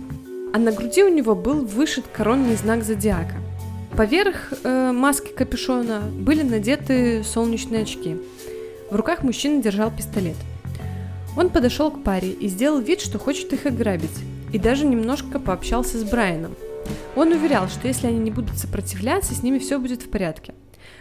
А 0.53 0.59
на 0.59 0.71
груди 0.71 1.03
у 1.03 1.09
него 1.09 1.33
был 1.33 1.65
вышит 1.65 2.05
коронный 2.13 2.55
знак 2.55 2.83
зодиака. 2.83 3.35
Поверх 3.95 4.53
э, 4.63 4.91
маски 4.91 5.29
капюшона 5.29 6.01
были 6.01 6.43
надеты 6.43 7.23
солнечные 7.23 7.81
очки. 7.81 8.17
В 8.91 8.95
руках 8.95 9.23
мужчина 9.23 9.63
держал 9.63 9.89
пистолет. 9.89 10.35
Он 11.37 11.49
подошел 11.49 11.91
к 11.91 12.03
паре 12.03 12.31
и 12.31 12.47
сделал 12.47 12.79
вид, 12.79 12.99
что 12.99 13.19
хочет 13.19 13.53
их 13.53 13.65
ограбить, 13.65 14.09
и 14.51 14.59
даже 14.59 14.85
немножко 14.85 15.39
пообщался 15.39 15.97
с 15.97 16.03
Брайаном. 16.03 16.55
Он 17.15 17.31
уверял, 17.31 17.69
что 17.69 17.87
если 17.87 18.07
они 18.07 18.19
не 18.19 18.31
будут 18.31 18.57
сопротивляться, 18.57 19.33
с 19.33 19.43
ними 19.43 19.59
все 19.59 19.79
будет 19.79 20.01
в 20.01 20.09
порядке. 20.09 20.53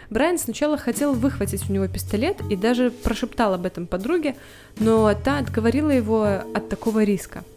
Брайан 0.09 0.37
сначала 0.37 0.77
хотел 0.77 1.13
выхватить 1.13 1.69
у 1.69 1.73
него 1.73 1.87
пистолет 1.87 2.37
и 2.49 2.55
даже 2.55 2.91
прошептал 2.91 3.53
об 3.53 3.65
этом 3.65 3.87
подруге, 3.87 4.35
но 4.79 5.13
та 5.13 5.39
отговорила 5.39 5.89
его 5.89 6.23
от 6.23 6.69
такого 6.69 7.03
риска– 7.03 7.43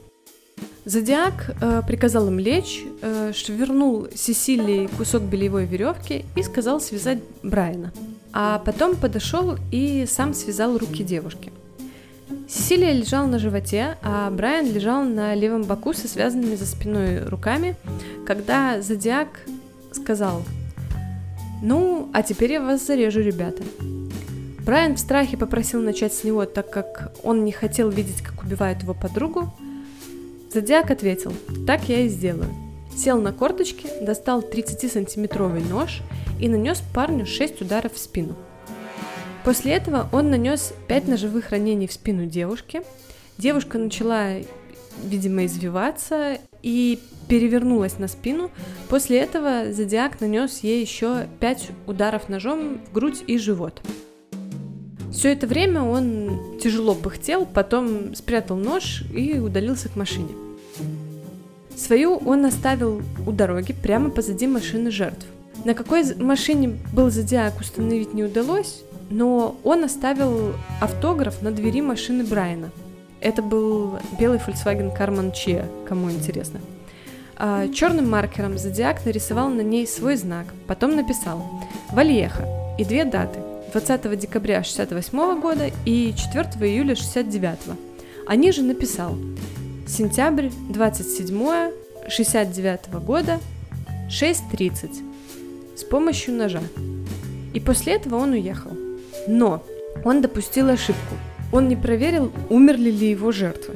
Зодиак 0.84 1.54
э, 1.60 1.82
приказал 1.86 2.28
им 2.28 2.38
лечь, 2.38 2.84
э, 3.02 3.32
швырнул 3.34 4.08
Сесилии 4.14 4.88
кусок 4.96 5.22
бельевой 5.22 5.66
веревки 5.66 6.24
и 6.36 6.42
сказал 6.42 6.80
связать 6.80 7.18
Брайана. 7.42 7.92
А 8.32 8.58
потом 8.64 8.96
подошел 8.96 9.56
и 9.70 10.06
сам 10.08 10.32
связал 10.32 10.78
руки 10.78 11.04
девушки. 11.04 11.52
Сесилия 12.50 12.92
лежала 12.92 13.26
на 13.26 13.38
животе, 13.38 13.96
а 14.02 14.28
Брайан 14.28 14.72
лежал 14.72 15.04
на 15.04 15.36
левом 15.36 15.62
боку 15.62 15.92
со 15.92 16.08
связанными 16.08 16.56
за 16.56 16.66
спиной 16.66 17.22
руками, 17.24 17.76
когда 18.26 18.82
Зодиак 18.82 19.28
сказал 19.92 20.42
«Ну, 21.62 22.10
а 22.12 22.24
теперь 22.24 22.54
я 22.54 22.60
вас 22.60 22.84
зарежу, 22.84 23.20
ребята». 23.20 23.62
Брайан 24.66 24.96
в 24.96 24.98
страхе 24.98 25.36
попросил 25.36 25.80
начать 25.80 26.12
с 26.12 26.24
него, 26.24 26.44
так 26.44 26.68
как 26.70 27.12
он 27.22 27.44
не 27.44 27.52
хотел 27.52 27.88
видеть, 27.88 28.20
как 28.20 28.42
убивают 28.42 28.82
его 28.82 28.94
подругу, 28.94 29.54
Зодиак 30.52 30.90
ответил, 30.90 31.32
так 31.68 31.88
я 31.88 32.00
и 32.00 32.08
сделаю. 32.08 32.50
Сел 32.96 33.20
на 33.20 33.32
корточки, 33.32 33.86
достал 34.00 34.40
30-сантиметровый 34.40 35.68
нож 35.68 36.02
и 36.40 36.48
нанес 36.48 36.82
парню 36.92 37.26
6 37.26 37.62
ударов 37.62 37.94
в 37.94 37.98
спину. 37.98 38.34
После 39.44 39.72
этого 39.72 40.08
он 40.12 40.30
нанес 40.30 40.74
5 40.88 41.08
ножевых 41.08 41.50
ранений 41.50 41.86
в 41.86 41.92
спину 41.92 42.26
девушки. 42.26 42.82
Девушка 43.38 43.78
начала, 43.78 44.34
видимо, 45.02 45.46
извиваться 45.46 46.38
и 46.62 47.00
перевернулась 47.28 47.98
на 47.98 48.08
спину. 48.08 48.50
После 48.88 49.18
этого 49.18 49.72
Зодиак 49.72 50.20
нанес 50.20 50.60
ей 50.62 50.82
еще 50.82 51.26
5 51.40 51.68
ударов 51.86 52.28
ножом 52.28 52.80
в 52.90 52.92
грудь 52.92 53.22
и 53.26 53.38
живот. 53.38 53.80
Все 55.10 55.32
это 55.32 55.46
время 55.46 55.82
он 55.82 56.58
тяжело 56.62 56.94
пыхтел, 56.94 57.46
потом 57.46 58.14
спрятал 58.14 58.56
нож 58.56 59.02
и 59.12 59.38
удалился 59.38 59.88
к 59.88 59.96
машине. 59.96 60.28
Свою 61.76 62.16
он 62.16 62.44
оставил 62.44 63.00
у 63.26 63.32
дороги 63.32 63.72
прямо 63.72 64.10
позади 64.10 64.46
машины 64.46 64.90
жертв. 64.90 65.26
На 65.64 65.74
какой 65.74 66.14
машине 66.16 66.78
был 66.92 67.10
Зодиак 67.10 67.58
установить 67.60 68.14
не 68.14 68.24
удалось, 68.24 68.82
но 69.10 69.56
он 69.64 69.84
оставил 69.84 70.54
автограф 70.80 71.42
на 71.42 71.50
двери 71.50 71.82
машины 71.82 72.24
Брайана. 72.24 72.70
Это 73.20 73.42
был 73.42 73.98
белый 74.18 74.38
Volkswagen 74.38 74.96
Carman 74.96 75.32
Chia, 75.32 75.66
кому 75.86 76.10
интересно. 76.10 76.60
А 77.36 77.68
черным 77.68 78.08
маркером 78.08 78.56
Зодиак 78.56 79.04
нарисовал 79.04 79.48
на 79.48 79.62
ней 79.62 79.86
свой 79.86 80.16
знак, 80.16 80.46
потом 80.66 80.96
написал 80.96 81.44
«Вальеха» 81.90 82.46
и 82.78 82.84
две 82.84 83.04
даты 83.04 83.40
20 83.72 84.18
декабря 84.18 84.62
68 84.62 85.40
года 85.40 85.70
и 85.84 86.14
4 86.16 86.44
июля 86.68 86.94
69. 86.94 87.76
Они 88.26 88.52
же 88.52 88.62
написал 88.62 89.16
сентябрь 89.86 90.48
27 90.68 91.70
69 92.08 93.04
года 93.04 93.38
6.30 94.08 95.76
с 95.76 95.84
помощью 95.84 96.34
ножа. 96.34 96.62
И 97.54 97.60
после 97.60 97.94
этого 97.94 98.16
он 98.16 98.32
уехал. 98.32 98.79
Но 99.26 99.62
он 100.04 100.22
допустил 100.22 100.68
ошибку. 100.68 101.14
Он 101.52 101.68
не 101.68 101.76
проверил, 101.76 102.32
умерли 102.48 102.90
ли 102.90 103.10
его 103.10 103.32
жертвы. 103.32 103.74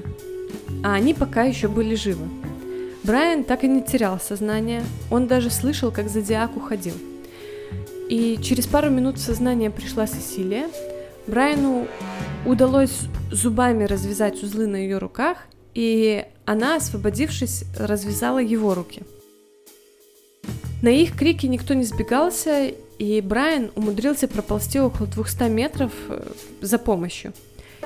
А 0.83 0.95
они 0.95 1.15
пока 1.15 1.43
еще 1.43 1.69
были 1.69 1.95
живы. 1.95 2.27
Брайан 3.03 3.45
так 3.45 3.65
и 3.65 3.69
не 3.69 3.83
терял 3.83 4.19
сознание, 4.21 4.83
он 5.11 5.27
даже 5.27 5.51
слышал, 5.51 5.91
как 5.91 6.09
Зодиак 6.09 6.57
уходил– 6.57 6.95
и 8.09 8.39
через 8.43 8.67
пару 8.67 8.91
минут 8.91 9.17
в 9.17 9.23
сознание 9.23 9.71
пришла 9.71 10.07
Сесилия. 10.07 10.69
Брайану 11.27 11.87
удалось 12.45 13.01
зубами 13.31 13.85
развязать 13.85 14.43
узлы 14.43 14.67
на 14.67 14.77
ее 14.77 14.99
руках, 14.99 15.39
и 15.73 16.27
она, 16.45 16.77
освободившись, 16.77 17.65
развязала 17.79 18.39
его 18.39 18.75
руки. 18.75 19.03
На 20.83 20.89
их 20.89 21.17
крики 21.17 21.47
никто 21.47 21.73
не 21.73 21.85
сбегался, 21.85 22.73
и 22.99 23.21
Брайан 23.21 23.71
умудрился 23.75 24.29
проползти 24.29 24.81
около 24.81 25.07
200 25.07 25.45
метров 25.45 25.93
э, 26.09 26.33
за 26.61 26.79
помощью. 26.79 27.33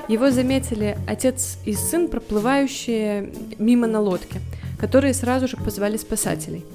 Его 0.07 0.31
заметили 0.31 0.97
отец 1.07 1.57
и 1.65 1.73
сын, 1.73 2.07
проплывающие 2.07 3.31
мимо 3.57 3.87
на 3.87 3.99
лодке, 3.99 4.39
которые 4.79 5.13
сразу 5.13 5.47
же 5.47 5.57
позвали 5.57 5.97
спасателей. 5.97 6.65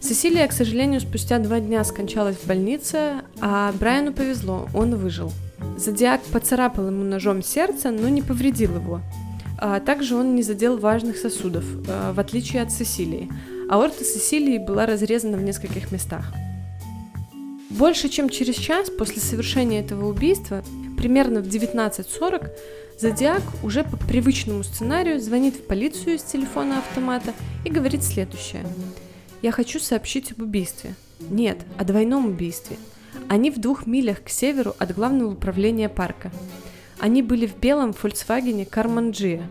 Сесилия, 0.00 0.46
к 0.48 0.52
сожалению, 0.52 1.00
спустя 1.00 1.38
два 1.38 1.60
дня 1.60 1.82
скончалась 1.84 2.36
в 2.36 2.46
больнице, 2.46 3.22
а 3.40 3.72
Брайану 3.72 4.12
повезло, 4.12 4.68
он 4.74 4.96
выжил. 4.96 5.32
Зодиак 5.78 6.22
поцарапал 6.24 6.88
ему 6.88 7.04
ножом 7.04 7.42
сердце, 7.42 7.90
но 7.90 8.08
не 8.10 8.20
повредил 8.20 8.74
его. 8.74 9.00
А 9.58 9.80
также 9.80 10.16
он 10.16 10.34
не 10.34 10.42
задел 10.42 10.76
важных 10.76 11.16
сосудов, 11.16 11.64
а, 11.88 12.12
в 12.12 12.20
отличие 12.20 12.60
от 12.60 12.70
Сесилии. 12.70 13.30
Аорта 13.70 14.04
Сесилии 14.04 14.58
была 14.58 14.84
разрезана 14.84 15.38
в 15.38 15.42
нескольких 15.42 15.90
местах. 15.90 16.34
Больше 17.74 18.08
чем 18.08 18.28
через 18.28 18.54
час 18.54 18.88
после 18.88 19.20
совершения 19.20 19.80
этого 19.80 20.06
убийства, 20.06 20.62
примерно 20.96 21.40
в 21.40 21.48
19.40, 21.48 22.50
Зодиак 23.00 23.42
уже 23.64 23.82
по 23.82 23.96
привычному 23.96 24.62
сценарию 24.62 25.18
звонит 25.18 25.56
в 25.56 25.66
полицию 25.66 26.20
с 26.20 26.22
телефона 26.22 26.78
автомата 26.78 27.34
и 27.64 27.70
говорит 27.70 28.04
следующее. 28.04 28.64
«Я 29.42 29.50
хочу 29.50 29.80
сообщить 29.80 30.30
об 30.30 30.42
убийстве». 30.42 30.94
Нет, 31.18 31.58
о 31.76 31.84
двойном 31.84 32.26
убийстве. 32.26 32.76
Они 33.28 33.50
в 33.50 33.58
двух 33.58 33.86
милях 33.86 34.22
к 34.22 34.28
северу 34.28 34.76
от 34.78 34.94
главного 34.94 35.32
управления 35.32 35.88
парка. 35.88 36.30
Они 37.00 37.22
были 37.22 37.46
в 37.48 37.58
белом 37.58 37.90
Volkswagen 37.90 38.64
Карманджия. 38.66 39.42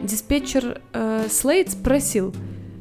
Диспетчер 0.00 0.80
э, 0.92 1.26
Слейд 1.28 1.72
спросил, 1.72 2.32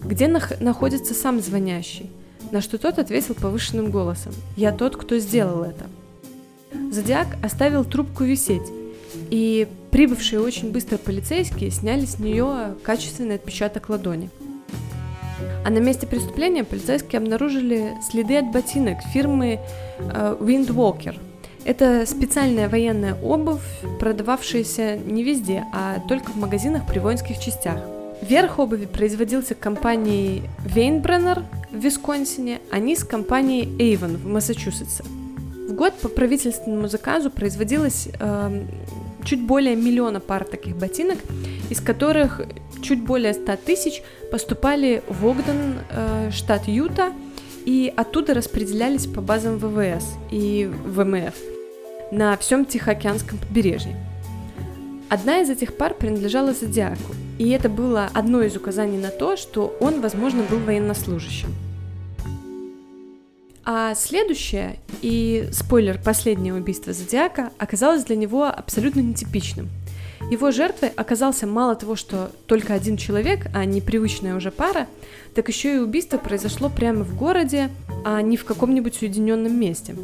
где 0.04 0.28
нах- 0.28 0.62
находится 0.62 1.16
сам 1.16 1.42
звонящий– 1.42 2.12
на 2.54 2.62
что 2.62 2.78
тот 2.78 3.00
ответил 3.00 3.34
повышенным 3.34 3.90
голосом 3.90 4.32
«Я 4.56 4.72
тот, 4.72 4.96
кто 4.96 5.18
сделал 5.18 5.64
это». 5.64 5.86
Зодиак 6.92 7.28
оставил 7.44 7.84
трубку 7.84 8.24
висеть, 8.24 8.72
и 9.32 9.68
прибывшие 9.90 10.40
очень 10.40 10.72
быстро 10.72 10.98
полицейские 10.98 11.72
сняли 11.72 12.06
с 12.06 12.20
нее 12.20 12.76
качественный 12.84 13.36
отпечаток 13.36 13.90
ладони. 13.90 14.30
А 15.66 15.72
на 15.72 15.80
месте 15.80 16.06
преступления 16.06 16.64
полицейские 16.64 17.18
обнаружили 17.18 17.94
следы 18.08 18.38
от 18.38 18.52
ботинок 18.52 19.00
фирмы 19.12 19.60
э, 19.98 20.38
Windwalker. 20.40 21.18
Это 21.66 22.06
специальная 22.06 22.70
военная 22.70 23.16
обувь, 23.16 23.62
продававшаяся 24.00 24.98
не 24.98 25.24
везде, 25.24 25.66
а 25.74 26.00
только 26.08 26.32
в 26.32 26.36
магазинах 26.36 26.86
при 26.86 27.00
воинских 27.00 27.40
частях. 27.40 27.80
Верх 28.22 28.60
обуви 28.60 28.86
производился 28.86 29.56
компанией 29.56 30.44
Вейнбреннер 30.66 31.44
в 31.74 31.78
Висконсине, 31.78 32.62
а 32.72 32.80
низ 32.80 33.04
компанией 33.04 33.66
Avon 33.66 34.16
в 34.18 34.28
Массачусетсе. 34.28 35.04
В 35.68 35.74
год 35.74 35.94
по 35.96 36.08
правительственному 36.08 36.88
заказу 36.88 37.32
производилось 37.32 38.10
э, 38.20 38.66
чуть 39.26 39.42
более 39.42 39.76
миллиона 39.76 40.20
пар 40.20 40.46
таких 40.46 40.78
ботинок, 40.78 41.18
из 41.70 41.82
которых 41.82 42.42
чуть 42.82 43.02
более 43.02 43.34
100 43.34 43.56
тысяч 43.66 44.04
поступали 44.32 45.04
в 45.08 45.26
Огден, 45.26 45.80
э, 45.90 46.30
штат 46.32 46.68
Юта, 46.68 47.12
и 47.66 47.92
оттуда 47.96 48.34
распределялись 48.34 49.08
по 49.08 49.22
базам 49.22 49.58
ВВС 49.58 50.06
и 50.32 50.70
ВМФ 50.86 51.34
на 52.12 52.38
всем 52.38 52.66
Тихоокеанском 52.66 53.40
побережье. 53.40 53.96
Одна 55.10 55.40
из 55.40 55.50
этих 55.50 55.76
пар 55.78 55.94
принадлежала 55.94 56.54
Зодиаку, 56.54 57.14
и 57.40 57.50
это 57.50 57.70
было 57.70 58.10
одно 58.14 58.42
из 58.42 58.56
указаний 58.56 58.98
на 58.98 59.10
то, 59.10 59.36
что 59.36 59.76
он, 59.80 60.02
возможно, 60.02 60.44
был 60.44 60.60
военнослужащим. 60.60 61.54
А 63.66 63.96
следующее, 63.96 64.80
и 65.02 65.48
спойлер, 65.54 65.98
последнее 66.04 66.54
убийство 66.54 66.92
Зодиака 66.92 67.52
оказалось 67.58 68.04
для 68.04 68.18
него 68.18 68.46
абсолютно 68.46 69.00
нетипичным. 69.00 69.70
Его 70.30 70.52
жертвой 70.52 70.90
оказался 70.90 71.48
мало 71.48 71.76
того, 71.76 71.96
что 71.96 72.32
только 72.46 72.74
один 72.74 72.98
человек, 72.98 73.48
а 73.54 73.66
не 73.66 73.82
привычная 73.82 74.36
уже 74.36 74.52
пара, 74.52 74.88
так 75.36 75.48
еще 75.48 75.76
и 75.76 75.80
убийство 75.80 76.18
произошло 76.18 76.70
прямо 76.70 77.04
в 77.04 77.16
городе, 77.16 77.70
а 78.06 78.22
не 78.22 78.38
в 78.38 78.46
каком-нибудь 78.46 79.02
уединенном 79.02 79.58
месте. 79.58 79.96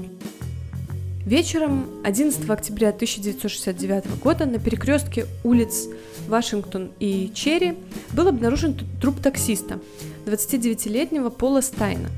Вечером 1.26 1.86
11 2.04 2.50
октября 2.50 2.90
1969 2.90 4.20
года 4.22 4.46
на 4.46 4.58
перекрестке 4.58 5.26
улиц 5.44 5.88
Вашингтон 6.28 6.92
и 7.00 7.32
Черри 7.34 7.76
был 8.14 8.30
обнаружен 8.30 8.78
труп 9.02 9.20
таксиста, 9.22 9.80
29-летнего 10.26 11.30
Пола 11.30 11.62
Стайна. 11.62 12.10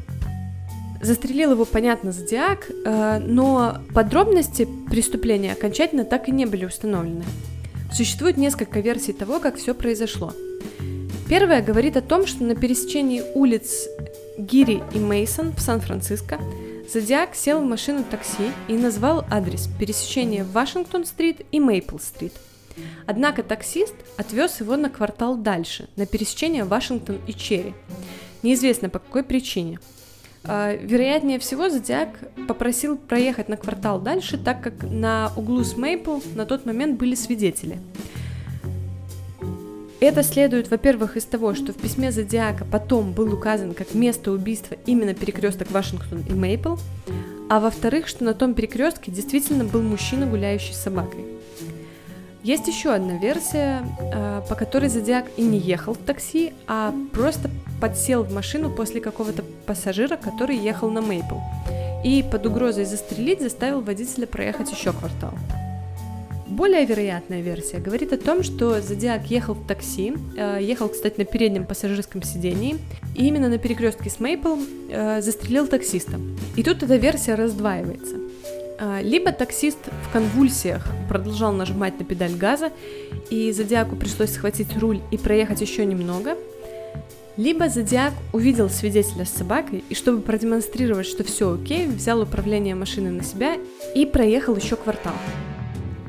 Застрелил 1.01 1.51
его, 1.51 1.65
понятно, 1.65 2.11
Зодиак, 2.11 2.69
э, 2.69 3.19
но 3.19 3.79
подробности 3.93 4.67
преступления 4.89 5.53
окончательно 5.53 6.05
так 6.05 6.29
и 6.29 6.31
не 6.31 6.45
были 6.45 6.65
установлены. 6.65 7.23
Существует 7.91 8.37
несколько 8.37 8.81
версий 8.81 9.13
того, 9.13 9.39
как 9.39 9.57
все 9.57 9.73
произошло. 9.73 10.31
Первая 11.27 11.63
говорит 11.63 11.97
о 11.97 12.01
том, 12.01 12.27
что 12.27 12.43
на 12.43 12.55
пересечении 12.55 13.23
улиц 13.33 13.87
Гири 14.37 14.83
и 14.93 14.99
Мейсон 14.99 15.53
в 15.53 15.59
Сан-Франциско 15.59 16.39
Зодиак 16.91 17.35
сел 17.35 17.61
в 17.61 17.65
машину 17.65 18.03
такси 18.03 18.51
и 18.67 18.73
назвал 18.73 19.23
адрес 19.29 19.67
пересечения 19.79 20.43
Вашингтон-стрит 20.43 21.45
и 21.51 21.59
Мейпл-стрит– 21.59 22.33
Однако 23.05 23.43
таксист 23.43 23.95
отвез 24.17 24.59
его 24.59 24.77
на 24.77 24.89
квартал 24.89 25.35
дальше, 25.35 25.89
на 25.95 26.05
пересечение 26.05 26.63
Вашингтон 26.63 27.19
и 27.27 27.33
Черри. 27.33 27.73
Неизвестно 28.43 28.89
по 28.89 28.99
какой 28.99 29.23
причине. 29.23 29.79
А, 30.43 30.73
вероятнее 30.73 31.39
всего, 31.39 31.69
Зодиак 31.69 32.09
попросил 32.47 32.97
проехать 32.97 33.49
на 33.49 33.57
квартал 33.57 33.99
дальше, 33.99 34.37
так 34.37 34.61
как 34.61 34.83
на 34.83 35.31
углу 35.35 35.63
с 35.63 35.77
Мейпл 35.77 36.19
на 36.35 36.45
тот 36.45 36.65
момент 36.65 36.97
были 36.97 37.15
свидетели. 37.15 37.77
Это 40.01 40.23
следует, 40.23 40.71
во-первых, 40.71 41.15
из 41.15 41.25
того, 41.25 41.53
что 41.53 41.73
в 41.73 41.75
письме 41.75 42.11
Зодиака 42.11 42.65
потом 42.65 43.13
был 43.13 43.31
указан 43.31 43.75
как 43.75 43.93
место 43.93 44.31
убийства 44.31 44.75
именно 44.87 45.13
перекресток 45.13 45.69
Вашингтон 45.69 46.23
и 46.27 46.33
Мейпл, 46.33 46.77
а 47.51 47.59
во-вторых, 47.59 48.07
что 48.07 48.23
на 48.23 48.33
том 48.33 48.55
перекрестке 48.55 49.11
действительно 49.11 49.63
был 49.63 49.83
мужчина, 49.83 50.25
гуляющий 50.25 50.73
с 50.73 50.81
собакой. 50.81 51.23
Есть 52.41 52.67
еще 52.67 52.91
одна 52.95 53.19
версия, 53.19 53.83
э, 53.99 54.41
по 54.49 54.55
которой 54.55 54.89
Зодиак 54.89 55.27
и 55.37 55.43
не 55.43 55.59
ехал 55.59 55.93
в 55.93 55.99
такси, 55.99 56.53
а 56.65 56.91
просто 57.13 57.51
подсел 57.79 58.23
в 58.23 58.33
машину 58.33 58.71
после 58.71 59.01
какого-то 59.01 59.43
пассажира, 59.67 60.15
который 60.17 60.57
ехал 60.57 60.89
на 60.89 61.01
Мейпл. 61.01 61.35
И 62.03 62.23
под 62.23 62.47
угрозой 62.47 62.85
застрелить 62.85 63.41
заставил 63.41 63.81
водителя 63.81 64.25
проехать 64.25 64.71
еще 64.71 64.93
квартал. 64.93 65.35
Более 66.61 66.85
вероятная 66.85 67.41
версия 67.41 67.79
говорит 67.79 68.13
о 68.13 68.17
том, 68.17 68.43
что 68.43 68.81
Зодиак 68.81 69.31
ехал 69.31 69.55
в 69.55 69.65
такси, 69.65 70.13
э, 70.37 70.59
ехал, 70.61 70.89
кстати, 70.89 71.17
на 71.17 71.25
переднем 71.25 71.65
пассажирском 71.65 72.21
сидении, 72.21 72.77
и 73.15 73.25
именно 73.25 73.49
на 73.49 73.57
перекрестке 73.57 74.11
с 74.11 74.19
Мейпл 74.19 74.57
э, 74.91 75.21
застрелил 75.23 75.65
таксиста. 75.65 76.19
И 76.55 76.61
тут 76.61 76.83
эта 76.83 76.97
версия 76.97 77.33
раздваивается. 77.33 78.17
А, 78.79 79.01
либо 79.01 79.31
таксист 79.31 79.79
в 80.07 80.13
конвульсиях 80.13 80.85
продолжал 81.09 81.51
нажимать 81.51 81.97
на 81.97 82.05
педаль 82.05 82.35
газа, 82.35 82.69
и 83.31 83.51
Зодиаку 83.51 83.95
пришлось 83.95 84.33
схватить 84.33 84.77
руль 84.77 84.99
и 85.09 85.17
проехать 85.17 85.61
еще 85.61 85.83
немного, 85.83 86.37
либо 87.37 87.69
Зодиак 87.69 88.13
увидел 88.33 88.69
свидетеля 88.69 89.25
с 89.25 89.31
собакой 89.31 89.83
и, 89.89 89.95
чтобы 89.95 90.21
продемонстрировать, 90.21 91.07
что 91.07 91.23
все 91.23 91.55
окей, 91.55 91.87
взял 91.87 92.21
управление 92.21 92.75
машиной 92.75 93.09
на 93.09 93.23
себя 93.23 93.55
и 93.95 94.05
проехал 94.05 94.55
еще 94.55 94.75
квартал. 94.75 95.15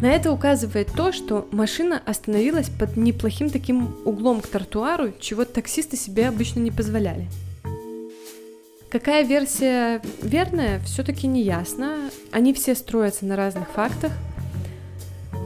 На 0.02 0.06
это 0.06 0.32
указывает 0.32 0.88
то, 0.96 1.12
что 1.12 1.46
машина 1.52 2.02
остановилась 2.04 2.68
под 2.68 2.96
неплохим 2.96 3.50
таким 3.50 3.94
углом 4.04 4.40
к 4.40 4.48
тротуару, 4.48 5.12
чего 5.20 5.44
таксисты 5.44 5.96
себе 5.96 6.26
обычно 6.26 6.58
не 6.58 6.72
позволяли. 6.72 7.28
Какая 8.90 9.22
версия 9.22 10.02
верная, 10.20 10.80
все-таки 10.80 11.28
не 11.28 11.42
ясно. 11.42 12.10
Они 12.32 12.52
все 12.52 12.74
строятся 12.74 13.26
на 13.26 13.36
разных 13.36 13.70
фактах. 13.70 14.10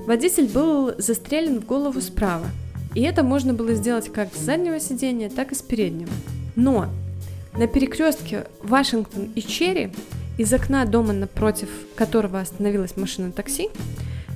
Водитель 0.06 0.48
был 0.48 0.94
застрелен 0.96 1.60
в 1.60 1.66
голову 1.66 2.00
справа. 2.00 2.46
И 2.94 3.02
это 3.02 3.22
можно 3.22 3.52
было 3.52 3.74
сделать 3.74 4.10
как 4.10 4.34
с 4.34 4.38
заднего 4.38 4.80
сидения, 4.80 5.28
так 5.28 5.52
и 5.52 5.54
с 5.54 5.60
переднего. 5.60 6.12
Но 6.54 6.86
на 7.58 7.66
перекрестке 7.66 8.46
Вашингтон 8.62 9.32
и 9.34 9.42
Черри 9.42 9.92
из 10.38 10.50
окна 10.54 10.86
дома 10.86 11.12
напротив 11.12 11.68
которого 11.94 12.40
остановилась 12.40 12.96
машина 12.96 13.32
такси, 13.32 13.68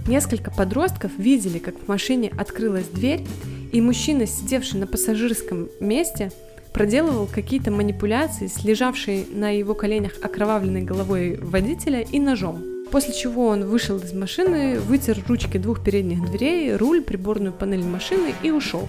несколько 0.07 0.51
подростков 0.51 1.13
видели, 1.19 1.59
как 1.59 1.79
в 1.79 1.89
машине 1.89 2.33
открылась 2.37 2.89
дверь, 2.89 3.27
и 3.73 3.81
мужчина, 3.81 4.27
сидевший 4.27 4.81
на 4.81 4.87
пассажирском 4.87 5.69
месте, 5.81 6.33
проделывал 6.73 7.27
какие-то 7.27 7.71
манипуляции 7.71 8.47
с 8.47 8.65
лежавшей 8.65 9.27
на 9.33 9.51
его 9.51 9.75
коленях 9.75 10.13
окровавленной 10.23 10.83
головой 10.83 11.39
водителя 11.41 12.01
и 12.01 12.19
ножом. 12.19 12.63
После 12.91 13.15
чего 13.15 13.47
он 13.47 13.65
вышел 13.65 13.99
из 13.99 14.13
машины, 14.13 14.81
вытер 14.81 15.19
ручки 15.29 15.59
двух 15.59 15.83
передних 15.83 16.29
дверей, 16.29 16.75
руль, 16.75 17.03
приборную 17.03 17.53
панель 17.53 17.85
машины 17.85 18.35
и 18.43 18.51
ушел. 18.51 18.89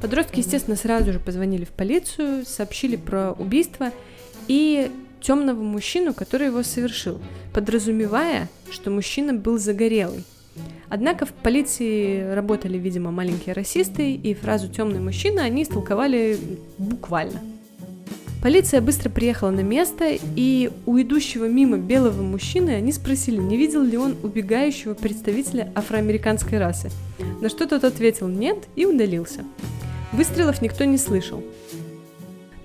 Подростки, 0.00 0.38
естественно, 0.38 0.76
сразу 0.76 1.12
же 1.12 1.18
позвонили 1.18 1.64
в 1.64 1.70
полицию, 1.70 2.44
сообщили 2.46 2.94
про 2.94 3.32
убийство 3.32 3.90
и 4.46 4.90
темного 5.20 5.62
мужчину, 5.62 6.14
который 6.14 6.48
его 6.48 6.62
совершил, 6.62 7.18
подразумевая, 7.52 8.48
что 8.70 8.90
мужчина 8.90 9.34
был 9.34 9.58
загорелый. 9.58 10.24
Однако 10.88 11.26
в 11.26 11.32
полиции 11.32 12.32
работали, 12.32 12.78
видимо, 12.78 13.10
маленькие 13.10 13.54
расисты, 13.54 14.14
и 14.14 14.34
фразу 14.34 14.68
«темный 14.68 15.00
мужчина» 15.00 15.42
они 15.42 15.62
истолковали 15.62 16.38
буквально. 16.78 17.40
Полиция 18.42 18.80
быстро 18.80 19.10
приехала 19.10 19.50
на 19.50 19.60
место, 19.60 20.16
и 20.36 20.70
у 20.86 20.98
идущего 21.00 21.46
мимо 21.46 21.76
белого 21.76 22.22
мужчины 22.22 22.70
они 22.70 22.92
спросили, 22.92 23.36
не 23.36 23.56
видел 23.56 23.82
ли 23.82 23.98
он 23.98 24.16
убегающего 24.22 24.94
представителя 24.94 25.72
афроамериканской 25.74 26.58
расы. 26.58 26.90
На 27.40 27.48
что 27.48 27.66
тот 27.66 27.82
ответил 27.84 28.28
«нет» 28.28 28.68
и 28.76 28.86
удалился. 28.86 29.44
Выстрелов 30.12 30.62
никто 30.62 30.84
не 30.84 30.98
слышал. 30.98 31.42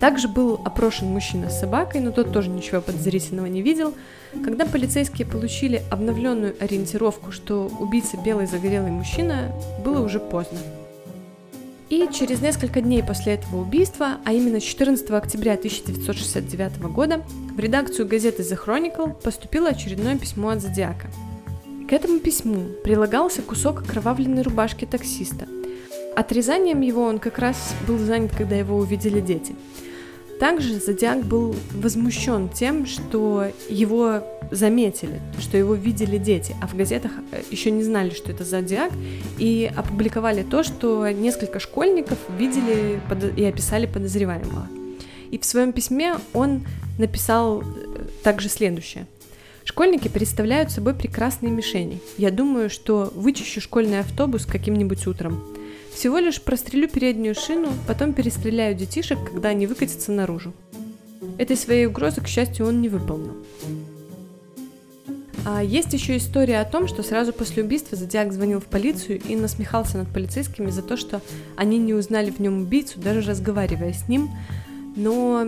Также 0.03 0.27
был 0.27 0.59
опрошен 0.65 1.07
мужчина 1.07 1.49
с 1.49 1.61
собакой, 1.61 2.01
но 2.01 2.11
тот 2.11 2.33
тоже 2.33 2.49
ничего 2.49 2.81
подозрительного 2.81 3.45
не 3.45 3.61
видел. 3.61 3.93
Когда 4.43 4.65
полицейские 4.65 5.25
получили 5.25 5.81
обновленную 5.89 6.57
ориентировку, 6.59 7.31
что 7.31 7.71
убийца 7.79 8.17
белый 8.17 8.45
загорелый 8.45 8.91
мужчина, 8.91 9.55
было 9.81 10.03
уже 10.03 10.19
поздно. 10.19 10.59
И 11.87 12.09
через 12.11 12.41
несколько 12.41 12.81
дней 12.81 13.01
после 13.01 13.35
этого 13.35 13.61
убийства, 13.61 14.17
а 14.25 14.33
именно 14.33 14.59
14 14.59 15.09
октября 15.11 15.53
1969 15.53 16.79
года, 16.91 17.23
в 17.55 17.59
редакцию 17.59 18.05
газеты 18.05 18.43
The 18.43 18.59
Chronicle 18.61 19.13
поступило 19.21 19.69
очередное 19.69 20.17
письмо 20.17 20.49
от 20.49 20.61
Зодиака. 20.61 21.07
К 21.87 21.93
этому 21.93 22.19
письму 22.19 22.65
прилагался 22.83 23.41
кусок 23.41 23.83
окровавленной 23.83 24.41
рубашки 24.41 24.83
таксиста. 24.83 25.47
Отрезанием 26.13 26.81
его 26.81 27.03
он 27.03 27.19
как 27.19 27.39
раз 27.39 27.73
был 27.87 27.97
занят, 27.97 28.35
когда 28.37 28.57
его 28.57 28.75
увидели 28.75 29.21
дети– 29.21 29.55
также 30.43 30.77
Зодиак 30.77 31.23
был 31.23 31.55
возмущен 31.71 32.49
тем, 32.49 32.85
что 32.85 33.47
его 33.69 34.21
заметили, 34.51 35.21
что 35.39 35.55
его 35.55 35.73
видели 35.73 36.17
дети, 36.17 36.53
а 36.61 36.67
в 36.67 36.75
газетах 36.75 37.13
э, 37.31 37.43
еще 37.49 37.71
не 37.71 37.81
знали, 37.81 38.09
что 38.09 38.29
это 38.29 38.43
Зодиак, 38.43 38.91
и 39.37 39.71
опубликовали 39.73 40.43
то, 40.43 40.63
что 40.63 41.09
несколько 41.11 41.61
школьников 41.61 42.17
видели 42.37 42.99
и 43.37 43.45
описали 43.45 43.85
подозреваемого. 43.85 44.67
И 45.31 45.39
в 45.39 45.45
своем 45.45 45.71
письме 45.71 46.15
он 46.33 46.67
написал 46.99 47.61
э, 47.61 47.63
также 48.21 48.49
следующее. 48.49 49.07
Школьники 49.63 50.09
представляют 50.09 50.71
собой 50.71 50.93
прекрасные 50.93 51.53
мишени. 51.53 52.01
Я 52.17 52.31
думаю, 52.31 52.69
что 52.69 53.13
вычищу 53.15 53.61
школьный 53.61 54.01
автобус 54.01 54.45
каким-нибудь 54.45 55.07
утром. 55.07 55.41
Всего 55.93 56.17
лишь 56.17 56.41
прострелю 56.41 56.89
переднюю 56.89 57.35
шину, 57.35 57.69
потом 57.87 58.13
перестреляю 58.13 58.75
детишек, 58.75 59.19
когда 59.31 59.49
они 59.49 59.67
выкатятся 59.67 60.11
наружу. 60.11 60.53
Этой 61.37 61.55
своей 61.55 61.85
угрозы, 61.85 62.21
к 62.21 62.27
счастью, 62.27 62.67
он 62.67 62.81
не 62.81 62.89
выполнил. 62.89 63.35
А 65.45 65.61
есть 65.61 65.91
еще 65.93 66.17
история 66.17 66.61
о 66.61 66.65
том, 66.65 66.87
что 66.87 67.03
сразу 67.03 67.33
после 67.33 67.63
убийства 67.63 67.97
Зодиак 67.97 68.31
звонил 68.31 68.61
в 68.61 68.65
полицию 68.65 69.21
и 69.21 69.35
насмехался 69.35 69.97
над 69.97 70.07
полицейскими 70.07 70.69
за 70.69 70.81
то, 70.81 70.95
что 70.95 71.21
они 71.57 71.77
не 71.77 71.93
узнали 71.93 72.31
в 72.31 72.39
нем 72.39 72.61
убийцу, 72.61 72.99
даже 72.99 73.21
разговаривая 73.21 73.93
с 73.93 74.07
ним, 74.07 74.29
но 74.95 75.45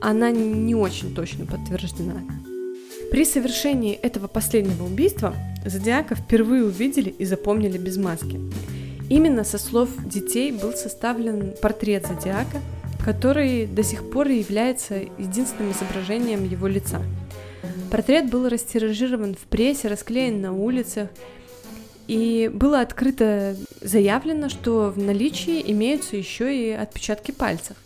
она 0.00 0.30
не 0.30 0.74
очень 0.74 1.14
точно 1.14 1.46
подтверждена. 1.46 2.22
При 3.10 3.24
совершении 3.24 3.94
этого 3.94 4.26
последнего 4.26 4.84
убийства 4.84 5.34
Зодиака 5.64 6.14
впервые 6.14 6.64
увидели 6.64 7.10
и 7.10 7.24
запомнили 7.24 7.78
без 7.78 7.96
маски. 7.96 8.40
Именно 9.08 9.44
со 9.44 9.58
слов 9.58 9.88
детей 10.04 10.52
был 10.52 10.72
составлен 10.72 11.54
портрет 11.62 12.06
Зодиака, 12.06 12.60
который 13.02 13.66
до 13.66 13.82
сих 13.82 14.10
пор 14.10 14.28
является 14.28 14.96
единственным 14.96 15.72
изображением 15.72 16.44
его 16.44 16.66
лица. 16.66 17.00
Портрет 17.90 18.28
был 18.30 18.48
растиражирован 18.48 19.34
в 19.34 19.46
прессе, 19.48 19.88
расклеен 19.88 20.42
на 20.42 20.52
улицах, 20.52 21.08
и 22.06 22.50
было 22.52 22.80
открыто 22.80 23.56
заявлено, 23.80 24.48
что 24.48 24.92
в 24.94 24.98
наличии 24.98 25.62
имеются 25.72 26.16
еще 26.16 26.54
и 26.54 26.70
отпечатки 26.70 27.30
пальцев. 27.32 27.76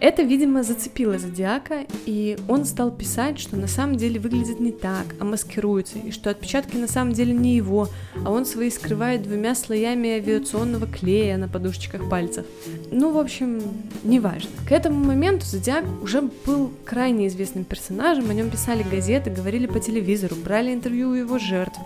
Это, 0.00 0.22
видимо, 0.22 0.62
зацепило 0.62 1.18
Зодиака, 1.18 1.84
и 2.06 2.38
он 2.48 2.64
стал 2.64 2.90
писать, 2.90 3.38
что 3.38 3.56
на 3.56 3.66
самом 3.66 3.96
деле 3.96 4.18
выглядит 4.18 4.58
не 4.58 4.72
так, 4.72 5.04
а 5.20 5.24
маскируется, 5.24 5.98
и 5.98 6.10
что 6.10 6.30
отпечатки 6.30 6.76
на 6.76 6.88
самом 6.88 7.12
деле 7.12 7.34
не 7.34 7.54
его, 7.54 7.86
а 8.24 8.30
он 8.30 8.46
свои 8.46 8.70
скрывает 8.70 9.22
двумя 9.22 9.54
слоями 9.54 10.08
авиационного 10.08 10.86
клея 10.86 11.36
на 11.36 11.48
подушечках 11.48 12.08
пальцев. 12.08 12.46
Ну, 12.90 13.12
в 13.12 13.18
общем, 13.18 13.60
неважно. 14.02 14.50
К 14.66 14.72
этому 14.72 15.04
моменту 15.04 15.44
Зодиак 15.44 15.84
уже 16.02 16.22
был 16.46 16.72
крайне 16.86 17.28
известным 17.28 17.64
персонажем, 17.64 18.30
о 18.30 18.34
нем 18.34 18.48
писали 18.48 18.82
газеты, 18.82 19.28
говорили 19.28 19.66
по 19.66 19.80
телевизору, 19.80 20.34
брали 20.34 20.72
интервью 20.72 21.10
у 21.10 21.14
его 21.14 21.38
жертв. 21.38 21.78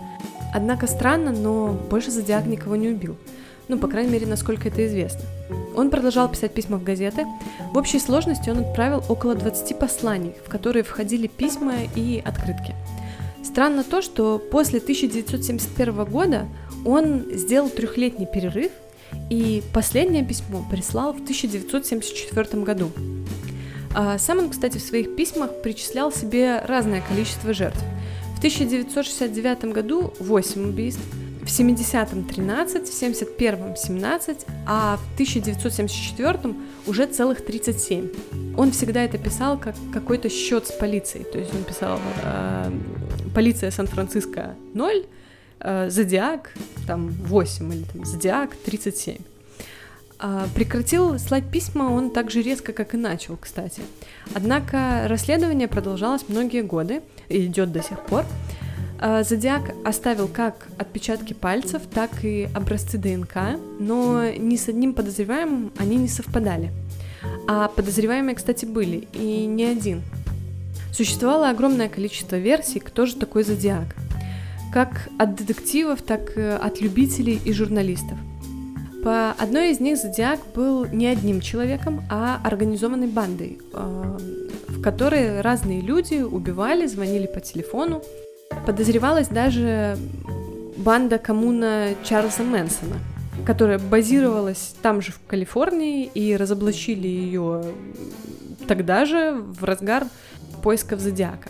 Однако 0.53 0.87
странно, 0.87 1.33
но 1.33 1.77
больше 1.89 2.11
Зодиак 2.11 2.45
никого 2.45 2.77
не 2.77 2.87
убил. 2.87 3.17
Ну, 3.67 3.77
по 3.77 3.87
крайней 3.87 4.11
мере, 4.11 4.27
насколько 4.27 4.67
это 4.67 4.85
известно. 4.85 5.21
Он 5.75 5.89
продолжал 5.89 6.29
писать 6.29 6.53
письма 6.53 6.77
в 6.77 6.83
газеты. 6.83 7.25
В 7.73 7.77
общей 7.77 7.99
сложности 7.99 8.49
он 8.49 8.59
отправил 8.59 9.03
около 9.09 9.35
20 9.35 9.77
посланий, 9.77 10.33
в 10.45 10.49
которые 10.49 10.83
входили 10.83 11.27
письма 11.27 11.73
и 11.95 12.21
открытки. 12.23 12.75
Странно 13.43 13.83
то, 13.83 14.01
что 14.01 14.39
после 14.39 14.79
1971 14.79 16.05
года 16.05 16.47
он 16.85 17.25
сделал 17.33 17.69
трехлетний 17.69 18.27
перерыв 18.27 18.71
и 19.29 19.63
последнее 19.73 20.25
письмо 20.25 20.65
прислал 20.69 21.13
в 21.13 21.21
1974 21.21 22.63
году. 22.63 22.91
А 23.93 24.17
сам 24.17 24.39
он, 24.39 24.49
кстати, 24.49 24.77
в 24.77 24.81
своих 24.81 25.15
письмах 25.15 25.61
причислял 25.61 26.11
себе 26.11 26.59
разное 26.65 27.01
количество 27.01 27.53
жертв. 27.53 27.81
В 28.35 28.39
1969 28.39 29.73
году 29.73 30.13
8 30.19 30.69
убийств, 30.69 31.01
в 31.45 31.47
70-м 31.47 32.23
13, 32.23 32.89
в 32.89 33.03
71-м 33.03 33.75
17, 33.75 34.45
а 34.65 34.97
в 34.97 35.19
1974-м 35.19 36.57
уже 36.87 37.05
целых 37.05 37.45
37. 37.45 38.09
Он 38.57 38.71
всегда 38.71 39.03
это 39.03 39.17
писал 39.17 39.59
как 39.59 39.75
какой-то 39.93 40.29
счет 40.29 40.67
с 40.67 40.71
полицией, 40.71 41.23
то 41.25 41.37
есть 41.37 41.53
он 41.53 41.63
писал 41.63 41.99
э, 42.23 42.71
«Полиция 43.35 43.69
Сан-Франциско 43.69 44.55
0», 44.73 45.05
э, 45.59 45.89
«Зодиак» 45.89 46.51
там 46.87 47.09
8 47.09 47.73
или 47.73 47.83
там 47.83 48.05
«Зодиак» 48.05 48.55
37. 48.55 49.17
А, 50.17 50.47
прекратил 50.55 51.19
слать 51.19 51.43
письма 51.51 51.83
он 51.83 52.09
так 52.09 52.31
же 52.31 52.41
резко, 52.41 52.73
как 52.73 52.93
и 52.93 52.97
начал, 52.97 53.37
кстати. 53.37 53.81
Однако 54.33 55.03
расследование 55.07 55.67
продолжалось 55.67 56.23
многие 56.29 56.61
годы 56.61 57.01
и 57.27 57.45
идет 57.45 57.71
до 57.71 57.83
сих 57.83 57.99
пор. 58.05 58.25
А, 58.99 59.23
Зодиак 59.23 59.73
оставил 59.83 60.27
как 60.27 60.67
отпечатки 60.77 61.33
пальцев, 61.33 61.83
так 61.93 62.23
и 62.23 62.47
образцы 62.53 62.97
ДНК, 62.97 63.59
но 63.79 64.29
ни 64.29 64.55
с 64.55 64.69
одним 64.69 64.93
подозреваемым 64.93 65.71
они 65.77 65.97
не 65.97 66.07
совпадали. 66.07 66.71
А 67.47 67.67
подозреваемые, 67.67 68.35
кстати, 68.35 68.65
были, 68.65 69.07
и 69.13 69.45
не 69.45 69.65
один. 69.65 70.01
Существовало 70.91 71.49
огромное 71.49 71.89
количество 71.89 72.37
версий, 72.37 72.79
кто 72.79 73.05
же 73.05 73.15
такой 73.15 73.43
Зодиак. 73.43 73.95
Как 74.71 75.09
от 75.17 75.35
детективов, 75.35 76.01
так 76.01 76.37
и 76.37 76.41
от 76.41 76.81
любителей 76.81 77.39
и 77.43 77.53
журналистов. 77.53 78.17
По 79.03 79.31
одной 79.33 79.71
из 79.71 79.79
них 79.79 79.97
Зодиак 79.97 80.39
был 80.55 80.85
не 80.85 81.07
одним 81.07 81.41
человеком, 81.41 82.01
а 82.09 82.39
организованной 82.43 83.07
бандой, 83.07 83.59
а, 83.73 84.17
в 84.67 84.81
которой 84.81 85.41
разные 85.41 85.81
люди 85.81 86.21
убивали, 86.21 86.87
звонили 86.87 87.27
по 87.27 87.39
телефону, 87.39 88.01
Подозревалась 88.65 89.27
даже 89.27 89.97
банда 90.77 91.17
коммуна 91.19 91.89
Чарльза 92.03 92.43
Мэнсона, 92.43 92.95
которая 93.45 93.77
базировалась 93.77 94.75
там 94.81 95.01
же 95.01 95.11
в 95.11 95.19
Калифорнии 95.27 96.05
и 96.05 96.35
разоблачили 96.35 97.07
ее 97.07 97.63
тогда 98.67 99.05
же, 99.05 99.33
в 99.33 99.63
разгар 99.63 100.07
поисков 100.63 100.99
Зодиака. 100.99 101.49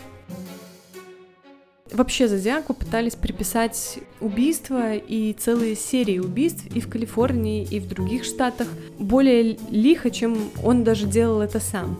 Вообще 1.92 2.28
Зодиаку 2.28 2.74
пытались 2.74 3.14
приписать 3.14 3.98
убийства 4.20 4.94
и 4.94 5.32
целые 5.32 5.76
серии 5.76 6.18
убийств 6.18 6.66
и 6.74 6.80
в 6.80 6.88
Калифорнии, 6.90 7.64
и 7.64 7.80
в 7.80 7.88
других 7.88 8.24
штатах 8.24 8.68
более 8.98 9.56
лихо, 9.70 10.10
чем 10.10 10.36
он 10.62 10.84
даже 10.84 11.06
делал 11.06 11.40
это 11.40 11.60
сам. 11.60 11.96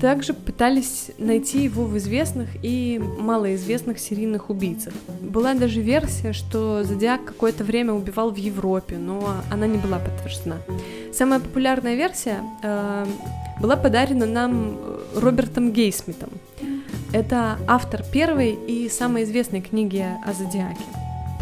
Также 0.00 0.34
пытались 0.34 1.10
найти 1.18 1.64
его 1.64 1.84
в 1.84 1.96
известных 1.96 2.48
и 2.62 2.98
малоизвестных 2.98 3.98
серийных 3.98 4.50
убийцах. 4.50 4.92
Была 5.20 5.54
даже 5.54 5.80
версия, 5.80 6.32
что 6.32 6.84
Зодиак 6.84 7.24
какое-то 7.24 7.64
время 7.64 7.94
убивал 7.94 8.30
в 8.30 8.36
Европе, 8.36 8.96
но 8.98 9.36
она 9.50 9.66
не 9.66 9.78
была 9.78 9.98
подтверждена. 9.98 10.58
Самая 11.12 11.40
популярная 11.40 11.94
версия 11.94 12.42
э, 12.62 13.06
была 13.60 13.76
подарена 13.76 14.26
нам 14.26 14.78
Робертом 15.14 15.72
Гейсмитом. 15.72 16.30
Это 17.12 17.58
автор 17.66 18.04
первой 18.12 18.52
и 18.52 18.88
самой 18.88 19.24
известной 19.24 19.62
книги 19.62 20.04
о 20.24 20.32
Зодиаке. 20.32 20.84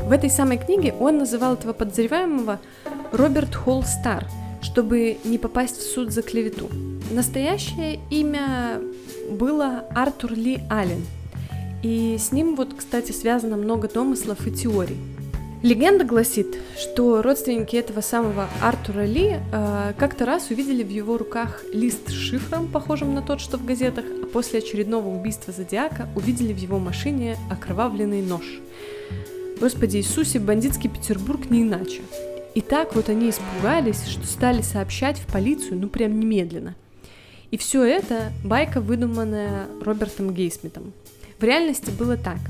В 0.03 0.13
этой 0.13 0.31
самой 0.31 0.59
книге 0.59 0.95
он 0.99 1.19
называл 1.19 1.55
этого 1.55 1.73
подозреваемого 1.73 2.61
Роберт 3.13 3.55
Холл 3.55 3.83
Стар– 3.83 4.27
чтобы 4.63 5.19
не 5.25 5.39
попасть 5.39 5.79
в 5.79 5.83
суд 5.83 6.13
за 6.13 6.23
клевету. 6.23 6.69
Настоящее 7.11 8.01
имя 8.11 8.81
было 9.31 9.85
Артур 9.95 10.33
Ли 10.33 10.61
Аллен, 10.71 11.05
и 11.83 12.17
с 12.19 12.33
ним 12.33 12.57
вот, 12.57 12.75
кстати, 12.77 13.13
связано 13.13 13.57
много 13.57 13.89
домыслов 13.89 14.47
и 14.47 14.51
теорий. 14.51 14.97
Легенда 15.63 16.05
гласит, 16.05 16.57
что 16.77 17.21
родственники 17.21 17.75
этого 17.75 18.01
самого 18.01 18.49
Артура 18.63 19.05
Ли 19.05 19.37
э, 19.53 19.93
как-то 19.99 20.25
раз 20.25 20.51
увидели 20.51 20.85
в 20.85 20.89
его 20.89 21.19
руках 21.19 21.65
лист 21.73 22.11
с 22.11 22.13
шифром, 22.13 22.69
похожим 22.69 23.13
на 23.13 23.23
тот, 23.23 23.41
что 23.41 23.59
в 23.59 23.65
газетах, 23.65 24.05
а 24.23 24.27
после 24.27 24.61
очередного 24.61 25.09
убийства 25.09 25.53
Зодиака 25.53 26.09
увидели 26.15 26.53
в 26.53 26.59
его 26.59 26.79
машине 26.79 27.37
окровавленный 27.51 28.23
нож. 28.23 28.45
Господи 29.61 29.97
Иисусе, 29.97 30.39
бандитский 30.39 30.89
Петербург 30.89 31.51
не 31.51 31.63
иначе. 31.63 32.03
И 32.55 32.61
так 32.61 32.95
вот 32.95 33.09
они 33.09 33.31
испугались, 33.31 34.07
что 34.07 34.27
стали 34.27 34.63
сообщать 34.63 35.19
в 35.19 35.27
полицию, 35.27 35.79
ну 35.79 35.89
прям 35.89 36.19
немедленно. 36.19 36.75
И 37.51 37.57
все 37.57 37.85
это 37.85 38.33
байка, 38.45 38.81
выдуманная 38.81 39.67
Робертом 39.81 40.35
Гейсмитом. 40.35 40.93
В 41.39 41.45
реальности 41.45 41.91
было 41.91 42.17
так– 42.17 42.39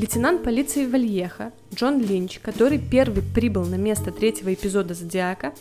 Лейтенант 0.00 0.42
полиции 0.42 0.86
Вальеха 0.86 1.52
Джон 1.74 2.00
Линч, 2.00 2.38
который 2.38 2.78
первый 2.78 3.22
прибыл 3.22 3.66
на 3.66 3.74
место 3.74 4.10
третьего 4.10 4.54
эпизода 4.54 4.94
«Зодиака», 4.94 5.52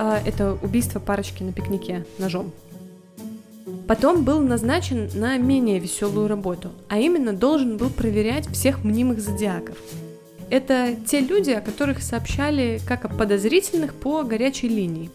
а, 0.00 0.20
это 0.26 0.58
убийство 0.60 0.98
парочки 0.98 1.44
на 1.44 1.52
пикнике 1.52 2.04
ножом, 2.18 2.50
Потом 3.86 4.24
был 4.24 4.40
назначен 4.40 5.08
на 5.14 5.36
менее 5.38 5.78
веселую 5.78 6.26
работу, 6.26 6.70
а 6.88 6.98
именно 6.98 7.32
должен 7.32 7.76
был 7.76 7.88
проверять 7.88 8.48
всех 8.48 8.82
мнимых 8.82 9.20
зодиаков. 9.20 9.78
Это 10.50 10.96
те 11.06 11.20
люди, 11.20 11.50
о 11.50 11.60
которых 11.60 12.02
сообщали 12.02 12.80
как 12.86 13.04
о 13.04 13.08
подозрительных 13.08 13.94
по 13.94 14.22
горячей 14.22 14.68
линии. 14.68 15.10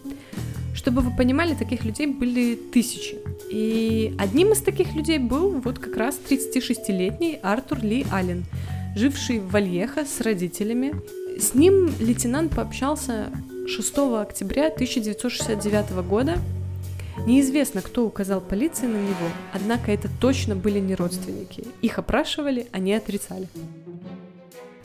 Чтобы 0.74 1.02
вы 1.02 1.16
понимали, 1.16 1.54
таких 1.54 1.84
людей 1.84 2.06
были 2.06 2.54
тысячи. 2.54 3.16
И 3.50 4.14
одним 4.18 4.52
из 4.52 4.60
таких 4.60 4.94
людей 4.94 5.18
был 5.18 5.50
вот 5.60 5.78
как 5.78 5.96
раз 5.96 6.18
36-летний 6.28 7.38
Артур 7.42 7.80
Ли 7.82 8.06
Аллен, 8.12 8.44
живший 8.96 9.38
в 9.38 9.50
Вальеха 9.50 10.04
с 10.04 10.20
родителями. 10.20 10.94
С 11.38 11.54
ним 11.54 11.92
лейтенант 12.00 12.54
пообщался 12.54 13.30
6 13.66 13.98
октября 14.20 14.66
1969 14.66 16.06
года. 16.08 16.38
Неизвестно, 17.26 17.80
кто 17.80 18.04
указал 18.04 18.40
полиции 18.40 18.86
на 18.86 18.96
него, 18.96 19.28
однако 19.52 19.92
это 19.92 20.08
точно 20.20 20.56
были 20.56 20.80
не 20.80 20.94
родственники. 20.94 21.64
Их 21.80 21.98
опрашивали, 21.98 22.66
они 22.72 22.92
отрицали. 22.92 23.48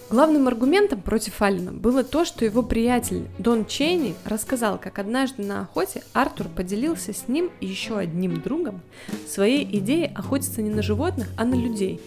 Главным 0.10 0.48
аргументом 0.48 1.02
против 1.02 1.40
Аллена 1.40 1.72
было 1.72 2.04
то, 2.04 2.26
что 2.26 2.44
его 2.44 2.64
приятель 2.64 3.28
Дон 3.38 3.68
Чейни 3.68 4.16
рассказал, 4.26 4.80
как 4.80 4.98
однажды 4.98 5.44
на 5.44 5.62
охоте 5.62 6.02
Артур 6.14 6.48
поделился 6.48 7.14
с 7.14 7.28
ним 7.28 7.52
и 7.62 7.68
еще 7.68 7.96
одним 7.96 8.42
другом 8.42 8.82
своей 9.28 9.64
идеей 9.78 10.12
охотиться 10.16 10.64
не 10.64 10.72
на 10.72 10.82
животных, 10.82 11.28
а 11.38 11.46
на 11.46 11.54
людей 11.54 12.02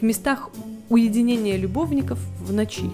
в 0.00 0.02
местах 0.02 0.48
уединения 0.88 1.58
любовников 1.58 2.18
в 2.40 2.54
ночи, 2.54 2.90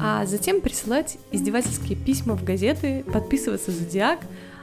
а 0.00 0.26
затем 0.26 0.60
присылать 0.60 1.18
издевательские 1.32 1.98
письма 1.98 2.36
в 2.36 2.44
газеты, 2.44 3.04
подписываться 3.12 3.72
«Зодиак», 3.72 4.20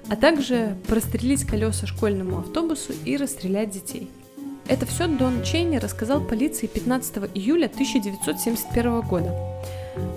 а 0.08 0.16
также 0.16 0.78
прострелить 0.88 1.44
колеса 1.44 1.88
школьному 1.88 2.40
автобусу 2.40 2.94
и 3.04 3.18
расстрелять 3.18 3.72
детей– 3.72 4.10
это 4.68 4.86
все 4.86 5.08
Дон 5.08 5.44
Чейни 5.44 5.78
рассказал 5.78 6.22
полиции 6.22 6.68
15 6.68 7.18
июля 7.36 7.66
1971 7.66 9.02
года, 9.02 9.36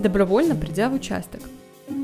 добровольно 0.01 0.55
придя 0.55 0.89
в 0.89 0.95
участок. 0.95 1.41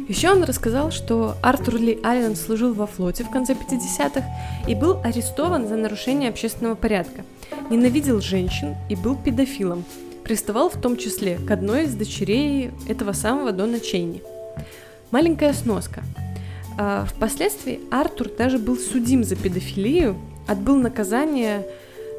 Еще 0.08 0.30
он 0.30 0.44
рассказал, 0.44 0.90
что 0.90 1.36
Артур 1.42 1.76
Ли 1.76 1.98
Аллен 2.02 2.36
служил 2.36 2.74
во 2.74 2.86
флоте 2.86 3.24
в 3.24 3.30
конце 3.30 3.54
50-х 3.54 4.22
и 4.68 4.74
был 4.74 5.00
арестован 5.02 5.66
за 5.66 5.76
нарушение 5.76 6.28
общественного 6.28 6.74
порядка, 6.74 7.24
ненавидел 7.70 8.20
женщин 8.20 8.76
и 8.90 8.96
был 8.96 9.16
педофилом, 9.16 9.84
приставал 10.22 10.68
в 10.68 10.78
том 10.78 10.98
числе 10.98 11.38
к 11.38 11.50
одной 11.50 11.84
из 11.84 11.94
дочерей 11.94 12.70
этого 12.86 13.12
самого 13.12 13.52
Дона 13.52 13.80
Чейни. 13.80 14.22
Маленькая 15.10 15.54
сноска. 15.54 16.02
А, 16.76 17.06
впоследствии 17.06 17.80
Артур 17.90 18.28
даже 18.36 18.58
был 18.58 18.76
судим 18.76 19.24
за 19.24 19.36
педофилию, 19.36 20.16
отбыл 20.46 20.76
наказание 20.76 21.66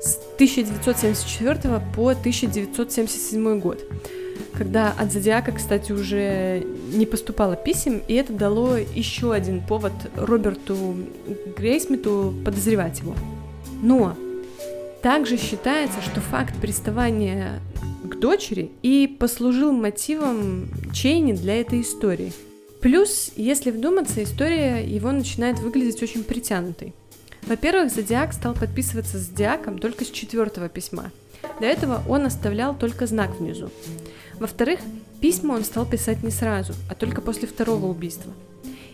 с 0.01 0.17
1974 0.35 1.81
по 1.95 2.09
1977 2.09 3.59
год, 3.59 3.83
когда 4.53 4.93
от 4.97 5.11
Зодиака, 5.11 5.51
кстати, 5.51 5.91
уже 5.91 6.65
не 6.93 7.05
поступало 7.05 7.55
писем, 7.55 8.01
и 8.07 8.13
это 8.13 8.33
дало 8.33 8.77
еще 8.77 9.33
один 9.33 9.61
повод 9.61 9.93
Роберту 10.15 10.95
Грейсмиту 11.57 12.33
подозревать 12.43 12.99
его. 12.99 13.15
Но 13.81 14.15
также 15.01 15.37
считается, 15.37 16.01
что 16.01 16.21
факт 16.21 16.55
приставания 16.59 17.61
к 18.03 18.15
дочери 18.19 18.71
и 18.81 19.07
послужил 19.19 19.71
мотивом 19.71 20.69
Чейни 20.93 21.33
для 21.33 21.61
этой 21.61 21.81
истории. 21.81 22.33
Плюс, 22.81 23.31
если 23.35 23.71
вдуматься, 23.71 24.23
история 24.23 24.85
его 24.85 25.11
начинает 25.11 25.59
выглядеть 25.59 26.01
очень 26.03 26.23
притянутой. 26.23 26.93
Во-первых, 27.47 27.91
Зодиак 27.91 28.33
стал 28.33 28.55
подписываться 28.55 29.17
с 29.17 29.21
Зодиаком 29.21 29.77
только 29.77 30.03
с 30.03 30.09
четвертого 30.09 30.67
письма. 30.67 31.11
До 31.59 31.67
этого 31.67 32.01
он 32.09 32.25
оставлял 32.25 32.75
только 32.75 33.05
знак 33.05 33.39
внизу. 33.39 33.69
Во-вторых, 34.39 34.79
письма 35.21 35.53
он 35.53 35.63
стал 35.63 35.85
писать 35.85 36.23
не 36.23 36.31
сразу, 36.31 36.73
а 36.89 36.95
только 36.95 37.21
после 37.21 37.47
второго 37.47 37.85
убийства. 37.85 38.33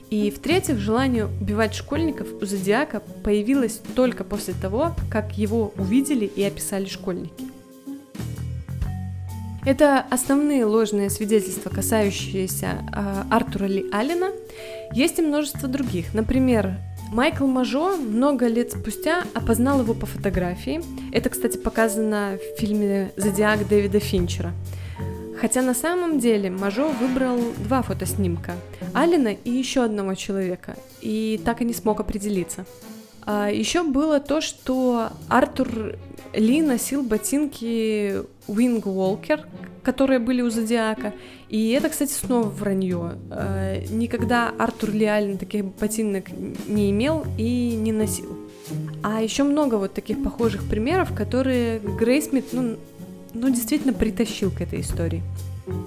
И 0.09 0.29
в-третьих, 0.29 0.77
желание 0.77 1.25
убивать 1.25 1.73
школьников 1.73 2.27
у 2.41 2.45
Зодиака 2.45 3.01
появилось 3.23 3.81
только 3.95 4.25
после 4.25 4.53
того, 4.53 4.93
как 5.09 5.37
его 5.37 5.73
увидели 5.77 6.25
и 6.25 6.43
описали 6.43 6.85
школьники. 6.85 7.45
Это 9.63 10.03
основные 10.09 10.65
ложные 10.65 11.09
свидетельства, 11.09 11.69
касающиеся 11.69 12.83
э, 12.93 13.23
Артура 13.29 13.65
Ли 13.65 13.85
Аллена. 13.93 14.31
Есть 14.91 15.19
и 15.19 15.21
множество 15.21 15.69
других. 15.69 16.13
Например, 16.13 16.77
Майкл 17.11 17.45
Мажо 17.45 17.97
много 17.97 18.47
лет 18.47 18.71
спустя 18.71 19.25
опознал 19.33 19.81
его 19.81 19.93
по 19.93 20.05
фотографии. 20.05 20.81
Это, 21.11 21.29
кстати, 21.29 21.57
показано 21.57 22.37
в 22.37 22.57
фильме 22.57 23.11
«Зодиак» 23.17 23.67
Дэвида 23.67 23.99
Финчера. 23.99 24.53
Хотя 25.37 25.61
на 25.61 25.73
самом 25.73 26.19
деле 26.19 26.49
Мажо 26.49 26.87
выбрал 26.87 27.37
два 27.65 27.81
фотоснимка– 27.81 28.53
Алина 28.93 29.29
и 29.29 29.49
еще 29.49 29.83
одного 29.83 30.13
человека, 30.15 30.77
и 31.01 31.41
так 31.43 31.61
и 31.61 31.65
не 31.65 31.73
смог 31.73 31.99
определиться. 31.99 32.65
А 33.23 33.49
еще 33.49 33.83
было 33.83 34.21
то, 34.21 34.39
что 34.39 35.09
Артур 35.27 35.97
Ли 36.33 36.61
носил 36.61 37.03
ботинки 37.03 38.23
Wing 38.47 38.81
Walker, 38.83 39.41
которые 39.83 40.19
были 40.19 40.41
у 40.41 40.49
Зодиака. 40.49 41.13
И 41.51 41.71
это, 41.71 41.89
кстати, 41.89 42.13
снова 42.13 42.47
вранье. 42.47 43.15
Э, 43.29 43.83
никогда 43.89 44.53
Артур 44.57 44.91
Лиалин 44.91 45.37
таких 45.37 45.65
ботинок 45.65 46.29
не 46.67 46.91
имел 46.91 47.25
и 47.37 47.75
не 47.75 47.91
носил. 47.91 48.37
А 49.03 49.21
еще 49.21 49.43
много 49.43 49.75
вот 49.75 49.93
таких 49.93 50.23
похожих 50.23 50.63
примеров, 50.63 51.13
которые 51.13 51.79
Грейсмит, 51.79 52.53
ну, 52.53 52.77
ну, 53.33 53.49
действительно 53.49 53.91
притащил 53.91 54.49
к 54.49 54.61
этой 54.61 54.79
истории. 54.79 55.23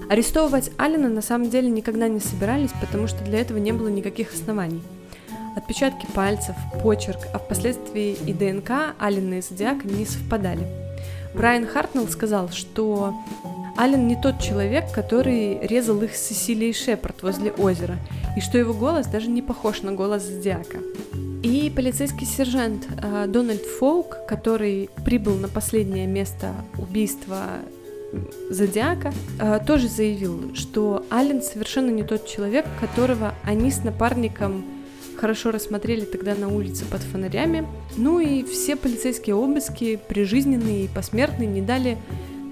Арестовывать 0.07 0.69
Алина 0.77 1.09
на 1.09 1.23
самом 1.23 1.49
деле 1.49 1.67
никогда 1.67 2.07
не 2.07 2.19
собирались, 2.19 2.71
потому 2.79 3.07
что 3.07 3.23
для 3.23 3.39
этого 3.39 3.57
не 3.57 3.71
было 3.71 3.87
никаких 3.87 4.35
оснований. 4.35 4.83
Отпечатки 5.55 6.05
пальцев, 6.13 6.55
почерк, 6.83 7.21
а 7.33 7.39
впоследствии 7.39 8.15
и 8.27 8.33
ДНК 8.33 8.93
Алина 8.99 9.39
и 9.39 9.41
Зодиака 9.41 9.87
не 9.87 10.05
совпадали. 10.05 10.67
Брайан 11.33 11.65
Хартнелл 11.65 12.07
сказал, 12.07 12.49
что 12.49 13.15
Ален 13.77 14.07
не 14.07 14.15
тот 14.15 14.39
человек, 14.39 14.91
который 14.91 15.59
резал 15.59 16.01
их 16.01 16.15
с 16.15 16.27
Сесилией 16.27 16.73
Шепард 16.73 17.23
возле 17.23 17.51
озера, 17.51 17.97
и 18.37 18.41
что 18.41 18.57
его 18.57 18.73
голос 18.73 19.07
даже 19.07 19.29
не 19.29 19.41
похож 19.41 19.81
на 19.81 19.91
голос 19.91 20.23
Зодиака. 20.23 20.79
И 21.43 21.71
полицейский 21.75 22.25
сержант 22.25 22.87
э, 23.01 23.25
Дональд 23.27 23.61
Фоук, 23.61 24.25
который 24.27 24.89
прибыл 25.03 25.35
на 25.35 25.47
последнее 25.47 26.07
место 26.07 26.53
убийства 26.77 27.43
Зодиака, 28.49 29.13
э, 29.39 29.59
тоже 29.67 29.89
заявил, 29.89 30.55
что 30.55 31.05
Ален 31.11 31.41
совершенно 31.41 31.91
не 31.91 32.03
тот 32.03 32.25
человек, 32.25 32.65
которого 32.79 33.35
они 33.43 33.71
с 33.71 33.83
напарником 33.83 34.63
хорошо 35.17 35.51
рассмотрели 35.51 36.05
тогда 36.05 36.33
на 36.33 36.47
улице 36.47 36.85
под 36.85 37.01
фонарями. 37.01 37.67
Ну 37.95 38.19
и 38.19 38.43
все 38.43 38.75
полицейские 38.75 39.35
обыски, 39.35 39.99
прижизненные 40.07 40.85
и 40.85 40.87
посмертные, 40.87 41.47
не 41.47 41.61
дали 41.61 41.97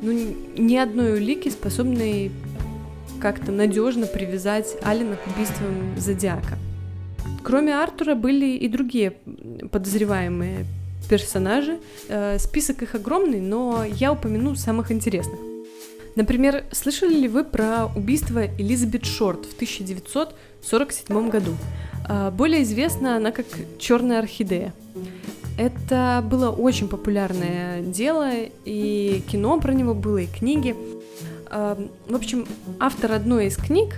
ну, 0.04 0.36
ни 0.58 0.76
одной 0.76 1.14
улики, 1.14 1.50
способной 1.50 2.32
как-то 3.22 3.54
надежно 3.54 4.06
привязать 4.06 4.76
Алина 4.84 5.16
к 5.16 5.26
убийствам 5.28 5.98
Зодиака. 5.98 6.58
Кроме 7.42 7.76
Артура 7.76 8.14
были 8.14 8.58
и 8.58 8.68
другие 8.68 9.12
подозреваемые 9.72 10.66
персонажи. 11.10 11.80
Э, 12.10 12.38
список 12.38 12.84
их 12.84 12.96
огромный, 12.96 13.40
но 13.40 13.86
я 13.86 14.12
упомяну 14.12 14.56
самых 14.56 14.92
интересных. 14.92 15.40
Например, 16.16 16.66
слышали 16.72 17.14
ли 17.14 17.28
вы 17.28 17.44
про 17.46 17.88
убийство 17.96 18.46
Элизабет 18.58 19.06
Шорт 19.06 19.46
в 19.46 19.56
1947 19.56 21.30
году? 21.30 21.52
Э, 22.10 22.30
более 22.30 22.64
известна 22.64 23.16
она 23.16 23.32
как 23.32 23.46
Черная 23.80 24.20
орхидея. 24.20 24.74
Это 25.58 26.24
было 26.28 26.50
очень 26.50 26.88
популярное 26.88 27.82
дело, 27.82 28.32
и 28.66 29.24
кино 29.28 29.60
про 29.60 29.74
него 29.74 29.94
было, 29.94 30.20
и 30.20 30.28
книги. 30.28 30.76
В 31.50 32.16
общем, 32.16 32.48
автор 32.80 33.12
одной 33.12 33.48
из 33.48 33.58
книг, 33.58 33.96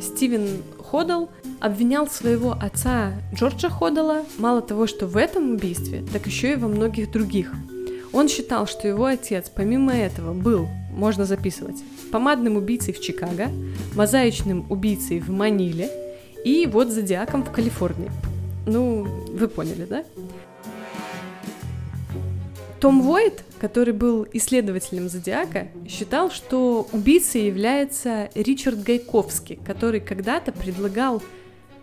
Стивен 0.00 0.62
Ходал, 0.90 1.30
обвинял 1.60 2.08
своего 2.08 2.52
отца 2.52 3.12
Джорджа 3.34 3.68
Ходала 3.68 4.24
мало 4.38 4.60
того, 4.62 4.86
что 4.86 5.06
в 5.06 5.16
этом 5.16 5.54
убийстве, 5.54 6.04
так 6.12 6.26
еще 6.26 6.54
и 6.54 6.56
во 6.56 6.66
многих 6.66 7.12
других. 7.12 7.52
Он 8.12 8.28
считал, 8.28 8.66
что 8.66 8.88
его 8.88 9.04
отец, 9.04 9.50
помимо 9.54 9.92
этого, 9.92 10.32
был, 10.32 10.66
можно 10.90 11.24
записывать, 11.24 11.76
помадным 12.10 12.56
убийцей 12.56 12.92
в 12.92 13.00
Чикаго, 13.00 13.48
мозаичным 13.94 14.66
убийцей 14.70 15.20
в 15.20 15.30
Маниле 15.30 15.90
и 16.44 16.66
вот 16.66 16.88
зодиаком 16.88 17.44
в 17.44 17.52
Калифорнии. 17.52 18.10
Ну, 18.66 19.06
вы 19.32 19.46
поняли, 19.46 19.84
да? 19.84 20.04
Том 22.80 23.02
Войт, 23.02 23.44
который 23.60 23.92
был 23.92 24.26
исследователем 24.32 25.08
зодиака, 25.08 25.68
считал, 25.88 26.30
что 26.30 26.86
убийцей 26.92 27.46
является 27.46 28.30
Ричард 28.36 28.82
Гайковский, 28.82 29.58
который 29.66 30.00
когда-то 30.00 30.52
предлагал 30.52 31.20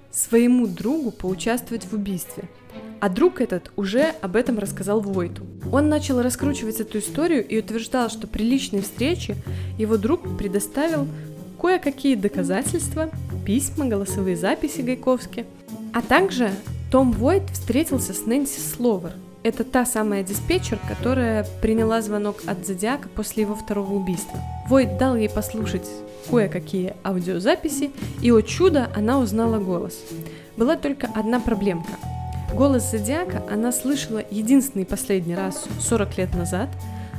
своему 0.10 0.68
другу 0.68 1.12
поучаствовать 1.12 1.86
в 1.86 1.94
убийстве. 1.94 2.46
А 3.02 3.10
друг 3.10 3.42
этот 3.42 3.72
уже 3.76 4.14
об 4.22 4.38
этом 4.38 4.58
рассказал 4.58 5.02
Войту. 5.02 5.46
Он 5.72 5.90
начал 5.90 6.22
раскручивать 6.22 6.80
эту 6.80 7.00
историю 7.00 7.46
и 7.46 7.60
утверждал, 7.60 8.10
что 8.10 8.26
при 8.26 8.44
личной 8.44 8.82
встрече 8.82 9.36
его 9.78 9.98
друг 9.98 10.38
предоставил 10.38 11.08
кое-какие 11.60 12.16
доказательства, 12.16 13.10
письма, 13.46 13.86
голосовые 13.86 14.38
записи 14.38 14.80
Гайковски. 14.80 15.46
А 15.94 16.02
также 16.02 16.52
том 16.90 17.12
Войт 17.12 17.50
встретился 17.52 18.14
с 18.14 18.26
Нэнси 18.26 18.62
Словер. 18.62 19.12
Это 19.46 19.64
та 19.64 19.86
самая 19.86 20.24
диспетчер, 20.24 20.80
которая 20.88 21.46
приняла 21.62 22.02
звонок 22.02 22.38
от 22.48 22.66
Зодиака 22.66 23.08
после 23.10 23.44
его 23.44 23.54
второго 23.54 23.94
убийства. 23.94 24.40
Войт 24.68 24.98
дал 24.98 25.16
ей 25.16 25.30
послушать 25.30 25.88
кое-какие 26.28 26.96
аудиозаписи, 27.04 27.92
и, 28.24 28.32
о 28.32 28.42
чудо, 28.42 28.90
она 28.96 29.20
узнала 29.20 29.60
голос. 29.60 30.00
Была 30.58 30.76
только 30.76 31.08
одна 31.14 31.40
проблемка. 31.40 31.92
Голос 32.56 32.90
Зодиака 32.90 33.44
она 33.48 33.72
слышала 33.72 34.24
единственный 34.32 34.84
последний 34.84 35.36
раз 35.36 35.66
40 35.80 36.18
лет 36.18 36.34
назад, 36.34 36.70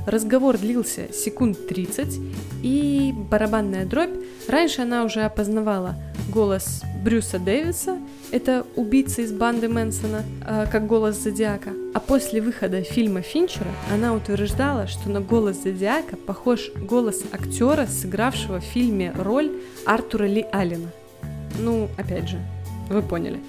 разговор 0.06 0.56
длился 0.58 1.12
секунд 1.12 1.66
30, 1.68 2.18
и 2.62 3.12
барабанная 3.30 3.84
дробь, 3.84 4.14
раньше 4.48 4.82
она 4.82 5.04
уже 5.04 5.22
опознавала 5.22 5.96
голос 6.32 6.82
Брюса 7.04 7.38
Дэвиса, 7.38 7.98
это 8.32 8.66
убийца 8.74 9.22
из 9.22 9.32
банды 9.32 9.68
Мэнсона, 9.68 10.24
э, 10.46 10.66
как 10.70 10.86
голос 10.86 11.16
Зодиака. 11.16 11.70
А 11.94 12.00
после 12.00 12.40
выхода 12.40 12.82
фильма 12.82 13.20
Финчера 13.22 13.70
она 13.92 14.14
утверждала, 14.14 14.86
что 14.86 15.08
на 15.08 15.20
голос 15.20 15.62
Зодиака 15.62 16.16
похож 16.16 16.70
голос 16.74 17.22
актера, 17.32 17.86
сыгравшего 17.86 18.60
в 18.60 18.64
фильме 18.64 19.12
роль 19.16 19.52
Артура 19.84 20.24
Ли 20.24 20.44
Аллена. 20.52 20.88
Ну, 21.58 21.88
опять 21.96 22.28
же, 22.28 22.38
вы 22.90 23.02
поняли. 23.02 23.40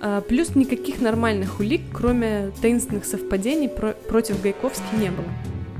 А, 0.00 0.20
плюс 0.20 0.54
никаких 0.56 1.00
нормальных 1.00 1.60
улик, 1.60 1.82
кроме 1.92 2.50
таинственных 2.60 3.04
совпадений, 3.04 3.68
про- 3.68 3.92
против 3.92 4.40
Гайковски 4.42 4.96
не 4.98 5.10
было. 5.10 5.28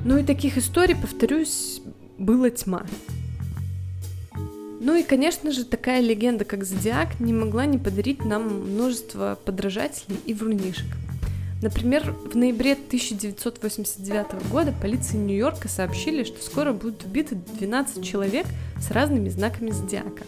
Ну 0.05 0.19
и 0.19 0.25
таких 0.25 0.59
историй, 0.59 0.97
повторюсь, 0.97 1.81
была 2.19 2.51
тьма. 2.51 2.85
Ну 4.81 4.97
и, 4.97 5.05
конечно 5.05 5.53
же, 5.53 5.65
такая 5.65 6.01
легенда, 6.01 6.45
как 6.45 6.65
Зодиак, 6.65 7.21
не 7.21 7.33
могла 7.33 7.67
не 7.67 7.79
подарить 7.79 8.25
нам 8.25 8.73
множество 8.73 9.39
подражателей 9.45 10.19
и 10.27 10.35
врунишек. 10.35 10.87
Например, 11.63 12.13
в 12.25 12.37
ноябре 12.37 12.73
1989 12.73 14.51
года 14.51 14.75
полиции 14.83 15.17
Нью-Йорка 15.17 15.69
сообщили, 15.69 16.25
что 16.25 16.43
скоро 16.43 16.73
будут 16.73 17.05
убиты 17.05 17.37
12 17.37 18.05
человек 18.05 18.47
с 18.81 18.91
разными 18.91 19.29
знаками 19.29 19.71
зодиака. 19.71 20.25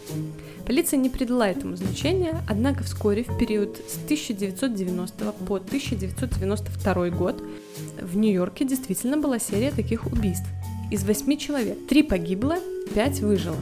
Полиция 0.65 0.97
не 0.97 1.09
придала 1.09 1.49
этому 1.49 1.75
значения, 1.75 2.41
однако 2.47 2.83
вскоре, 2.83 3.23
в 3.23 3.37
период 3.37 3.75
с 3.75 3.97
1990 4.05 5.33
по 5.45 5.55
1992 5.57 7.09
год, 7.09 7.43
в 8.01 8.15
Нью-Йорке 8.15 8.63
действительно 8.63 9.17
была 9.17 9.37
серия 9.37 9.71
таких 9.71 10.05
убийств. 10.05 10.47
Из 10.89 11.03
восьми 11.03 11.37
человек 11.37 11.85
три 11.89 12.01
погибло, 12.01 12.55
пять 12.93 13.19
выжило. 13.19 13.57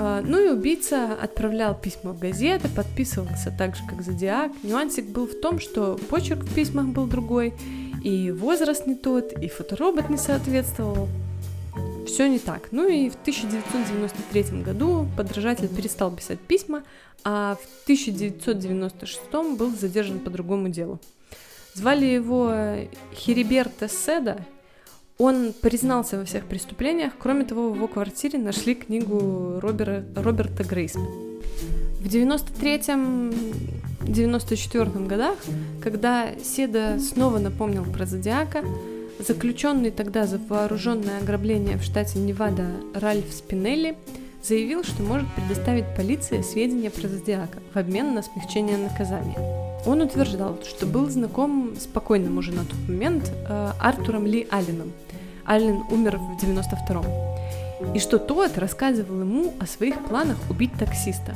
А, 0.00 0.22
ну 0.24 0.40
и 0.40 0.48
убийца 0.48 1.14
отправлял 1.20 1.74
письма 1.74 2.12
в 2.12 2.20
газеты, 2.20 2.68
подписывался 2.68 3.52
так 3.56 3.74
же, 3.74 3.82
как 3.88 4.02
Зодиак. 4.02 4.52
Нюансик 4.62 5.06
был 5.06 5.26
в 5.26 5.34
том, 5.40 5.58
что 5.58 5.98
почерк 6.08 6.44
в 6.44 6.54
письмах 6.54 6.86
был 6.86 7.06
другой, 7.06 7.52
и 8.04 8.30
возраст 8.30 8.86
не 8.86 8.94
тот, 8.94 9.32
и 9.32 9.48
фоторобот 9.48 10.08
не 10.08 10.16
соответствовал. 10.16 11.08
Все 12.06 12.28
не 12.28 12.38
так. 12.38 12.68
Ну 12.70 12.88
и 12.88 13.10
в 13.10 13.16
1993 13.22 14.62
году 14.62 15.08
подражатель 15.16 15.68
перестал 15.68 16.12
писать 16.12 16.38
письма, 16.38 16.84
а 17.24 17.56
в 17.56 17.82
1996 17.82 19.20
был 19.58 19.74
задержан 19.74 20.20
по 20.20 20.30
другому 20.30 20.68
делу. 20.68 21.00
Звали 21.74 22.06
его 22.06 22.54
Хериберто 23.14 23.88
Седа, 23.88 24.46
он 25.18 25.52
признался 25.60 26.16
во 26.16 26.24
всех 26.24 26.46
преступлениях, 26.46 27.12
кроме 27.18 27.44
того, 27.44 27.70
в 27.70 27.74
его 27.74 27.88
квартире 27.88 28.38
нашли 28.38 28.76
книгу 28.76 29.58
Робера, 29.60 30.04
Роберта 30.14 30.62
Грейсма. 30.62 31.08
В 32.00 32.06
93-94 32.06 35.06
годах, 35.06 35.36
когда 35.82 36.28
Седа 36.42 36.98
снова 37.00 37.38
напомнил 37.38 37.84
про 37.84 38.06
Зодиака, 38.06 38.64
заключенный 39.18 39.90
тогда 39.90 40.26
за 40.26 40.38
вооруженное 40.38 41.18
ограбление 41.18 41.76
в 41.78 41.82
штате 41.82 42.20
Невада 42.20 42.68
Ральф 42.94 43.32
Спинелли 43.32 43.96
заявил, 44.44 44.84
что 44.84 45.02
может 45.02 45.26
предоставить 45.34 45.96
полиции 45.96 46.42
сведения 46.42 46.90
про 46.90 47.08
Зодиака 47.08 47.58
в 47.74 47.76
обмен 47.76 48.14
на 48.14 48.22
смягчение 48.22 48.78
наказания. 48.78 49.36
Он 49.84 50.02
утверждал, 50.02 50.58
что 50.64 50.86
был 50.86 51.08
знаком 51.08 51.74
с 51.78 51.86
покойным 51.86 52.38
уже 52.38 52.52
на 52.52 52.64
тот 52.64 52.78
момент 52.88 53.32
э, 53.48 53.70
Артуром 53.80 54.26
Ли 54.26 54.46
Алленом, 54.50 54.92
Аллен 55.48 55.82
умер 55.90 56.18
в 56.18 56.44
92-м. 56.44 57.94
И 57.94 57.98
что 57.98 58.18
тот 58.18 58.58
рассказывал 58.58 59.20
ему 59.20 59.54
о 59.58 59.66
своих 59.66 60.04
планах 60.04 60.36
убить 60.50 60.72
таксиста. 60.78 61.34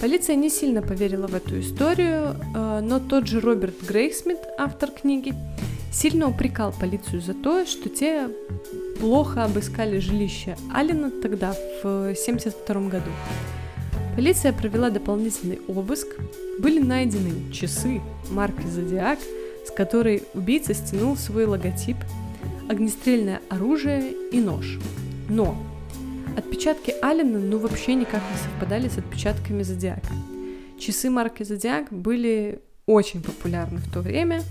Полиция 0.00 0.36
не 0.36 0.48
сильно 0.48 0.80
поверила 0.80 1.26
в 1.26 1.34
эту 1.34 1.58
историю, 1.58 2.36
э, 2.54 2.80
но 2.80 3.00
тот 3.00 3.26
же 3.26 3.40
Роберт 3.40 3.82
Грейсмит, 3.82 4.38
автор 4.56 4.92
книги, 4.92 5.34
сильно 5.92 6.28
упрекал 6.28 6.72
полицию 6.72 7.20
за 7.20 7.34
то, 7.34 7.66
что 7.66 7.88
те 7.88 8.28
плохо 9.00 9.44
обыскали 9.44 9.98
жилище 9.98 10.56
Алина 10.72 11.10
тогда, 11.10 11.52
в 11.82 12.10
1972 12.10 12.88
году. 12.88 13.10
Полиция 14.14 14.52
провела 14.52 14.90
дополнительный 14.90 15.60
обыск, 15.66 16.06
были 16.60 16.80
найдены 16.80 17.52
часы 17.52 18.00
марки 18.30 18.66
Зодиак, 18.66 19.18
с 19.66 19.70
которой 19.72 20.22
убийца 20.34 20.74
стянул 20.74 21.16
свой 21.16 21.46
логотип 21.46 21.96
огнестрельное 22.68 23.40
оружие 23.48 24.12
и 24.30 24.40
нож. 24.40 24.78
Но 25.28 25.56
отпечатки 26.36 26.94
Аллена 27.02 27.38
ну 27.38 27.58
вообще 27.58 27.94
никак 27.94 28.22
не 28.30 28.38
совпадали 28.38 28.88
с 28.88 28.98
отпечатками 28.98 29.62
Зодиака. 29.62 30.12
Часы 30.78 31.10
марки 31.10 31.42
Зодиак 31.42 31.92
были 31.92 32.60
очень 32.86 33.22
популярны 33.22 33.78
в 33.78 33.92
то 33.92 34.00
время. 34.00 34.42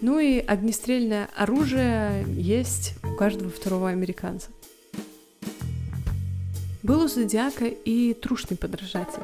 Ну 0.00 0.18
и 0.18 0.38
огнестрельное 0.38 1.28
оружие 1.36 2.24
есть 2.28 2.94
у 3.02 3.16
каждого 3.16 3.50
второго 3.50 3.88
американца. 3.88 4.48
Был 6.82 7.02
у 7.02 7.08
Зодиака 7.08 7.66
и 7.66 8.14
трушный 8.14 8.56
подражатель. 8.56 9.22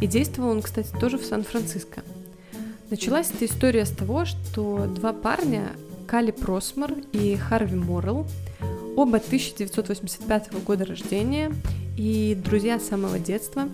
И 0.00 0.06
действовал 0.06 0.50
он, 0.50 0.62
кстати, 0.62 0.90
тоже 1.00 1.18
в 1.18 1.24
Сан-Франциско. 1.24 2.02
Началась 2.90 3.30
эта 3.30 3.46
история 3.46 3.84
с 3.84 3.90
того, 3.90 4.24
что 4.24 4.86
два 4.86 5.12
парня 5.12 5.72
Кали 6.08 6.30
Просмор 6.30 6.94
и 7.12 7.36
Харви 7.36 7.76
Моррелл, 7.76 8.26
оба 8.96 9.18
1985 9.18 10.64
года 10.64 10.86
рождения 10.86 11.52
и 11.98 12.34
друзья 12.34 12.80
с 12.80 12.88
самого 12.88 13.18
детства, 13.18 13.68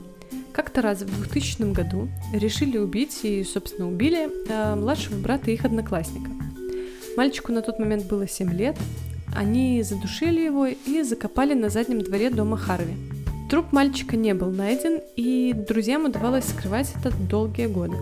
как-то 0.53 0.83
раз 0.83 1.03
в 1.03 1.17
2000 1.17 1.73
году 1.73 2.09
решили 2.33 2.77
убить 2.77 3.21
и, 3.23 3.45
собственно, 3.45 3.89
убили 3.89 4.29
э, 4.49 4.75
младшего 4.75 5.17
брата 5.17 5.53
их 5.53 5.65
одноклассника. 5.65 6.29
Мальчику 7.17 7.53
на 7.53 7.63
тот 7.63 7.79
момент 7.79 8.07
было 8.07 8.27
7 8.27 8.53
лет, 8.53 8.77
они 9.37 9.81
задушили 9.85 10.41
его 10.41 10.67
и 10.67 11.03
закопали 11.03 11.55
на 11.55 11.69
заднем 11.69 12.03
дворе 12.03 12.31
дома 12.31 12.57
Харви. 12.57 12.95
Труп 13.49 13.67
мальчика 13.71 14.17
не 14.17 14.35
был 14.35 14.51
найден, 14.51 15.01
и 15.15 15.53
друзьям 15.53 16.07
удавалось 16.07 16.49
скрывать 16.49 16.93
это 16.99 17.15
долгие 17.17 17.67
годы. 17.67 17.97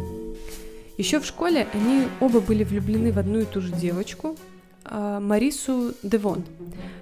Еще 0.98 1.20
в 1.20 1.26
школе 1.26 1.66
они 1.72 2.04
оба 2.20 2.40
были 2.40 2.64
влюблены 2.64 3.12
в 3.12 3.18
одну 3.18 3.40
и 3.40 3.44
ту 3.44 3.60
же 3.60 3.72
девочку, 3.72 4.36
а, 4.84 5.20
Марису 5.20 5.94
Девон. 6.02 6.44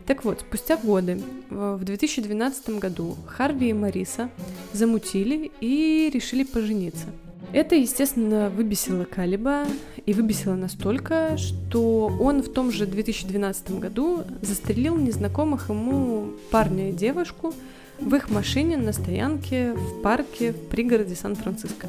Так 0.06 0.24
вот, 0.24 0.40
спустя 0.40 0.76
годы, 0.76 1.20
в 1.50 1.82
2012 1.82 2.78
году, 2.78 3.16
Харви 3.26 3.70
и 3.70 3.72
Мариса 3.72 4.30
замутили 4.72 5.50
и 5.60 6.10
решили 6.12 6.44
пожениться. 6.44 7.06
Это, 7.52 7.74
естественно, 7.74 8.48
выбесило 8.48 9.04
Калиба, 9.04 9.66
и 10.06 10.12
выбесило 10.12 10.54
настолько, 10.54 11.36
что 11.36 12.06
он 12.20 12.42
в 12.42 12.52
том 12.52 12.70
же 12.72 12.86
2012 12.86 13.78
году 13.78 14.24
застрелил 14.42 14.96
незнакомых 14.96 15.68
ему 15.68 16.32
парня 16.50 16.90
и 16.90 16.92
девушку 16.92 17.54
в 18.00 18.14
их 18.14 18.30
машине 18.30 18.76
на 18.76 18.92
стоянке 18.92 19.74
в 19.74 20.02
парке 20.02 20.52
в 20.52 20.68
пригороде 20.68 21.14
Сан-Франциско. 21.14 21.86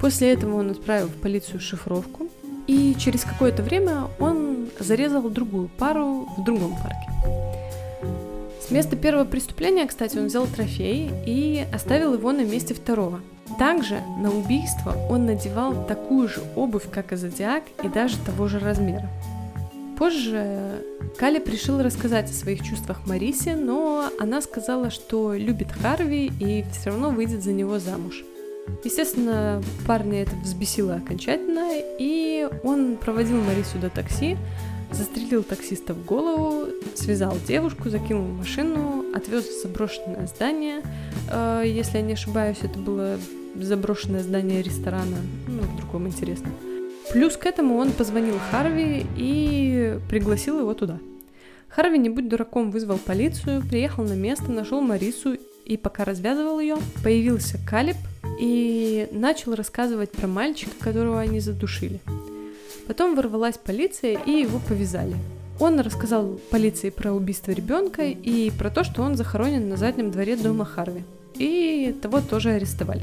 После 0.00 0.32
этого 0.32 0.56
он 0.56 0.70
отправил 0.70 1.08
в 1.08 1.14
полицию 1.14 1.60
шифровку, 1.60 2.28
и 2.66 2.94
через 2.98 3.24
какое-то 3.24 3.62
время 3.62 4.08
он 4.18 4.68
зарезал 4.78 5.28
другую 5.30 5.68
пару 5.68 6.28
в 6.36 6.44
другом 6.44 6.76
парке. 6.76 7.10
С 8.60 8.70
места 8.70 8.96
первого 8.96 9.24
преступления, 9.24 9.86
кстати, 9.86 10.18
он 10.18 10.26
взял 10.26 10.46
трофей 10.46 11.10
и 11.24 11.64
оставил 11.72 12.14
его 12.14 12.32
на 12.32 12.44
месте 12.44 12.74
второго– 12.74 13.20
также 13.58 14.02
на 14.18 14.30
убийство 14.30 14.94
он 15.08 15.24
надевал 15.24 15.86
такую 15.86 16.28
же 16.28 16.42
обувь, 16.56 16.90
как 16.90 17.12
и 17.12 17.16
Зодиак, 17.16 17.62
и 17.82 17.88
даже 17.88 18.18
того 18.18 18.48
же 18.48 18.58
размера. 18.58 19.08
Позже 19.98 20.82
Калеб 21.16 21.48
решил 21.48 21.80
рассказать 21.80 22.28
о 22.28 22.34
своих 22.34 22.62
чувствах 22.62 23.06
Марисе, 23.06 23.56
но 23.56 24.10
она 24.20 24.42
сказала, 24.42 24.90
что 24.90 25.32
любит 25.32 25.72
Харви 25.72 26.30
и 26.38 26.66
все 26.72 26.90
равно 26.90 27.10
выйдет 27.10 27.42
за 27.42 27.52
него 27.52 27.78
замуж. 27.78 28.22
Естественно, 28.84 29.62
парня 29.86 30.22
это 30.22 30.36
взбесило 30.36 30.96
окончательно, 30.96 31.70
и 31.98 32.48
он 32.62 32.96
проводил 32.96 33.42
Марису 33.42 33.78
до 33.78 33.90
такси, 33.90 34.36
застрелил 34.92 35.42
таксиста 35.42 35.94
в 35.94 36.04
голову, 36.04 36.68
связал 36.94 37.36
девушку, 37.46 37.90
закинул 37.90 38.26
машину, 38.26 39.04
отвез 39.14 39.46
в 39.46 39.62
заброшенное 39.62 40.26
здание. 40.26 40.82
Э, 41.30 41.62
если 41.64 41.98
я 41.98 42.02
не 42.02 42.12
ошибаюсь, 42.12 42.58
это 42.62 42.78
было 42.78 43.18
заброшенное 43.56 44.22
здание 44.22 44.62
ресторана, 44.62 45.16
ну, 45.48 45.62
в 45.62 45.76
другом 45.76 46.06
интересно. 46.06 46.50
Плюс 47.12 47.36
к 47.36 47.46
этому 47.46 47.76
он 47.76 47.92
позвонил 47.92 48.34
Харви 48.50 49.06
и 49.16 49.98
пригласил 50.08 50.60
его 50.60 50.74
туда. 50.74 50.98
Харви, 51.68 51.98
не 51.98 52.08
будь 52.08 52.28
дураком, 52.28 52.70
вызвал 52.70 52.98
полицию, 52.98 53.62
приехал 53.62 54.04
на 54.04 54.14
место, 54.14 54.50
нашел 54.50 54.80
Марису, 54.80 55.36
и 55.66 55.76
пока 55.76 56.04
развязывал 56.04 56.60
ее, 56.60 56.76
появился 57.02 57.58
Калиб 57.68 57.96
и 58.38 59.08
начал 59.10 59.54
рассказывать 59.54 60.12
про 60.12 60.28
мальчика, 60.28 60.70
которого 60.78 61.20
они 61.20 61.40
задушили. 61.40 62.00
Потом 62.86 63.16
ворвалась 63.16 63.58
полиция 63.58 64.18
и 64.24 64.30
его 64.30 64.60
повязали. 64.60 65.16
Он 65.58 65.80
рассказал 65.80 66.38
полиции 66.50 66.90
про 66.90 67.12
убийство 67.12 67.50
ребенка 67.50 68.04
и 68.04 68.50
про 68.50 68.70
то, 68.70 68.84
что 68.84 69.02
он 69.02 69.16
захоронен 69.16 69.68
на 69.68 69.76
заднем 69.76 70.10
дворе 70.10 70.36
дома 70.36 70.64
Харви. 70.64 71.02
И 71.34 71.94
того 72.00 72.20
тоже 72.20 72.50
арестовали. 72.50 73.02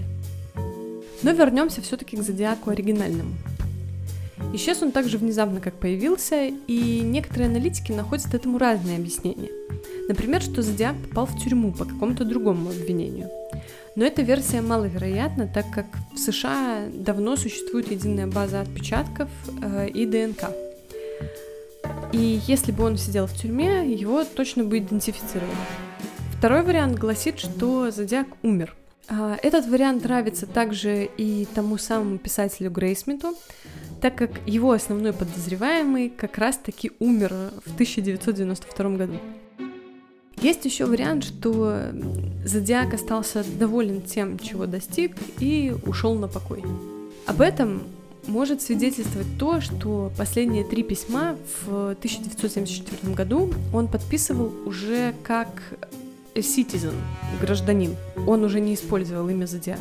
Но 1.21 1.31
вернемся 1.31 1.81
все-таки 1.81 2.15
к 2.15 2.23
зодиаку 2.23 2.69
оригинальному. 2.69 3.33
Исчез 4.51 4.81
он 4.81 4.91
так 4.91 5.07
же 5.07 5.17
внезапно, 5.17 5.61
как 5.61 5.73
появился, 5.75 6.45
и 6.45 7.01
некоторые 7.01 7.49
аналитики 7.49 7.91
находят 7.91 8.33
этому 8.33 8.57
разные 8.57 8.97
объяснения. 8.97 9.49
Например, 10.09 10.41
что 10.41 10.61
зодиак 10.61 10.95
попал 11.09 11.25
в 11.27 11.39
тюрьму 11.41 11.71
по 11.71 11.85
какому-то 11.85 12.25
другому 12.25 12.69
обвинению. 12.69 13.29
Но 13.95 14.05
эта 14.05 14.21
версия 14.21 14.61
маловероятна, 14.61 15.47
так 15.47 15.65
как 15.71 15.85
в 16.13 16.17
США 16.17 16.87
давно 16.93 17.35
существует 17.35 17.91
единая 17.91 18.27
база 18.27 18.61
отпечатков 18.61 19.29
э, 19.61 19.87
и 19.89 20.05
ДНК. 20.05 20.49
И 22.11 22.39
если 22.47 22.71
бы 22.71 22.83
он 22.83 22.97
сидел 22.97 23.27
в 23.27 23.33
тюрьме, 23.33 23.91
его 23.91 24.23
точно 24.23 24.63
бы 24.63 24.79
идентифицировали. 24.79 25.51
Второй 26.37 26.63
вариант 26.63 26.99
гласит, 26.99 27.39
что 27.39 27.89
Зодиак 27.89 28.27
умер. 28.41 28.75
А, 29.09 29.37
этот 29.41 29.65
вариант 29.67 30.03
нравится 30.03 30.45
также 30.45 31.09
и 31.17 31.47
тому 31.53 31.77
самому 31.77 32.17
писателю 32.17 32.69
Грейсмиту, 32.71 33.35
так 34.03 34.15
как 34.15 34.31
его 34.45 34.73
основной 34.73 35.13
подозреваемый 35.13 36.09
как 36.09 36.37
раз-таки 36.37 36.91
умер 36.99 37.29
в 37.65 37.73
1992 37.75 38.89
году. 38.97 39.13
Есть 40.41 40.65
еще 40.65 40.85
вариант, 40.85 41.23
что 41.23 41.93
Зодиак 42.43 42.95
остался 42.95 43.45
доволен 43.57 44.01
тем, 44.01 44.37
чего 44.39 44.65
достиг, 44.65 45.15
и 45.39 45.73
ушел 45.85 46.15
на 46.15 46.27
покой. 46.27 46.65
Об 47.27 47.39
этом 47.39 47.83
может 48.27 48.61
свидетельствовать 48.61 49.37
то, 49.39 49.61
что 49.61 50.11
последние 50.17 50.65
три 50.65 50.83
письма 50.83 51.37
в 51.65 51.91
1974 51.91 53.13
году 53.13 53.53
он 53.73 53.87
подписывал 53.87 54.51
уже 54.65 55.13
как 55.23 55.47
citizen, 56.35 56.95
гражданин. 57.39 57.95
Он 58.27 58.43
уже 58.43 58.59
не 58.59 58.73
использовал 58.73 59.29
имя 59.29 59.45
Зодиак. 59.45 59.79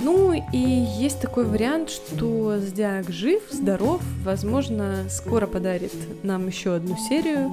Ну 0.00 0.32
и 0.32 0.58
есть 0.58 1.20
такой 1.20 1.44
вариант, 1.44 1.90
что 1.90 2.58
Зодиак 2.58 3.08
жив, 3.10 3.42
здоров, 3.50 4.02
возможно, 4.24 5.04
скоро 5.08 5.46
подарит 5.46 5.92
нам 6.22 6.46
еще 6.46 6.74
одну 6.74 6.96
серию, 7.08 7.52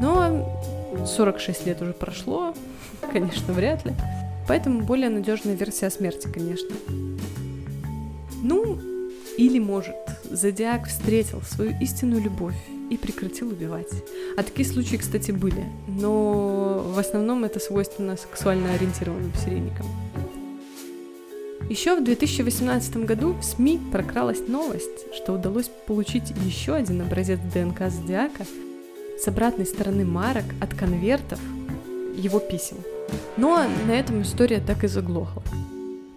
но 0.00 0.46
46 1.06 1.66
лет 1.66 1.80
уже 1.80 1.92
прошло, 1.92 2.54
конечно, 3.12 3.52
вряд 3.54 3.84
ли. 3.84 3.92
Поэтому 4.46 4.82
более 4.82 5.10
надежная 5.10 5.54
версия 5.54 5.90
смерти, 5.90 6.28
конечно. 6.32 6.74
Ну, 8.42 8.78
или 9.36 9.58
может, 9.58 9.94
Зодиак 10.30 10.86
встретил 10.86 11.40
свою 11.42 11.72
истинную 11.80 12.22
любовь 12.22 12.56
и 12.90 12.96
прекратил 12.96 13.48
убивать. 13.48 13.88
А 14.36 14.42
такие 14.42 14.68
случаи, 14.68 14.96
кстати, 14.96 15.30
были, 15.30 15.64
но 15.86 16.82
в 16.94 16.98
основном 16.98 17.44
это 17.44 17.60
свойственно 17.60 18.16
сексуально 18.16 18.74
ориентированным 18.74 19.32
серийникам. 19.34 19.86
Еще 21.70 21.94
в 21.94 22.02
2018 22.02 22.96
году 23.04 23.32
в 23.32 23.44
СМИ 23.44 23.78
прокралась 23.92 24.48
новость, 24.48 25.14
что 25.14 25.34
удалось 25.34 25.70
получить 25.86 26.32
еще 26.44 26.74
один 26.74 27.00
образец 27.00 27.38
ДНК 27.54 27.88
Зодиака 27.88 28.44
с 29.16 29.28
обратной 29.28 29.66
стороны 29.66 30.04
марок 30.04 30.46
от 30.60 30.74
конвертов 30.74 31.38
его 32.16 32.40
писем. 32.40 32.78
Но 33.36 33.64
на 33.86 33.92
этом 33.92 34.22
история 34.22 34.60
так 34.60 34.82
и 34.82 34.88
заглохла. 34.88 35.44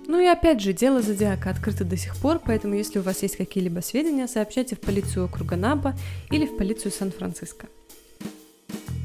Ну 0.07 0.19
и 0.19 0.25
опять 0.25 0.59
же, 0.59 0.73
дело 0.73 1.03
Зодиака 1.03 1.51
открыто 1.51 1.85
до 1.85 1.97
сих 1.97 2.15
пор, 2.15 2.41
поэтому 2.43 2.73
если 2.73 2.97
у 2.97 3.03
вас 3.03 3.21
есть 3.21 3.37
какие-либо 3.37 3.81
сведения, 3.81 4.27
сообщайте 4.27 4.75
в 4.75 4.79
полицию 4.79 5.25
округа 5.25 5.55
Наба 5.55 5.93
или 6.31 6.47
в 6.47 6.57
полицию 6.57 6.91
Сан-Франциско. 6.91 7.67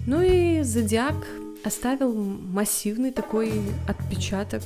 Ну 0.06 0.22
и 0.22 0.62
Зодиак 0.62 1.26
оставил 1.64 2.14
массивный 2.14 3.10
такой 3.10 3.52
отпечаток 3.86 4.62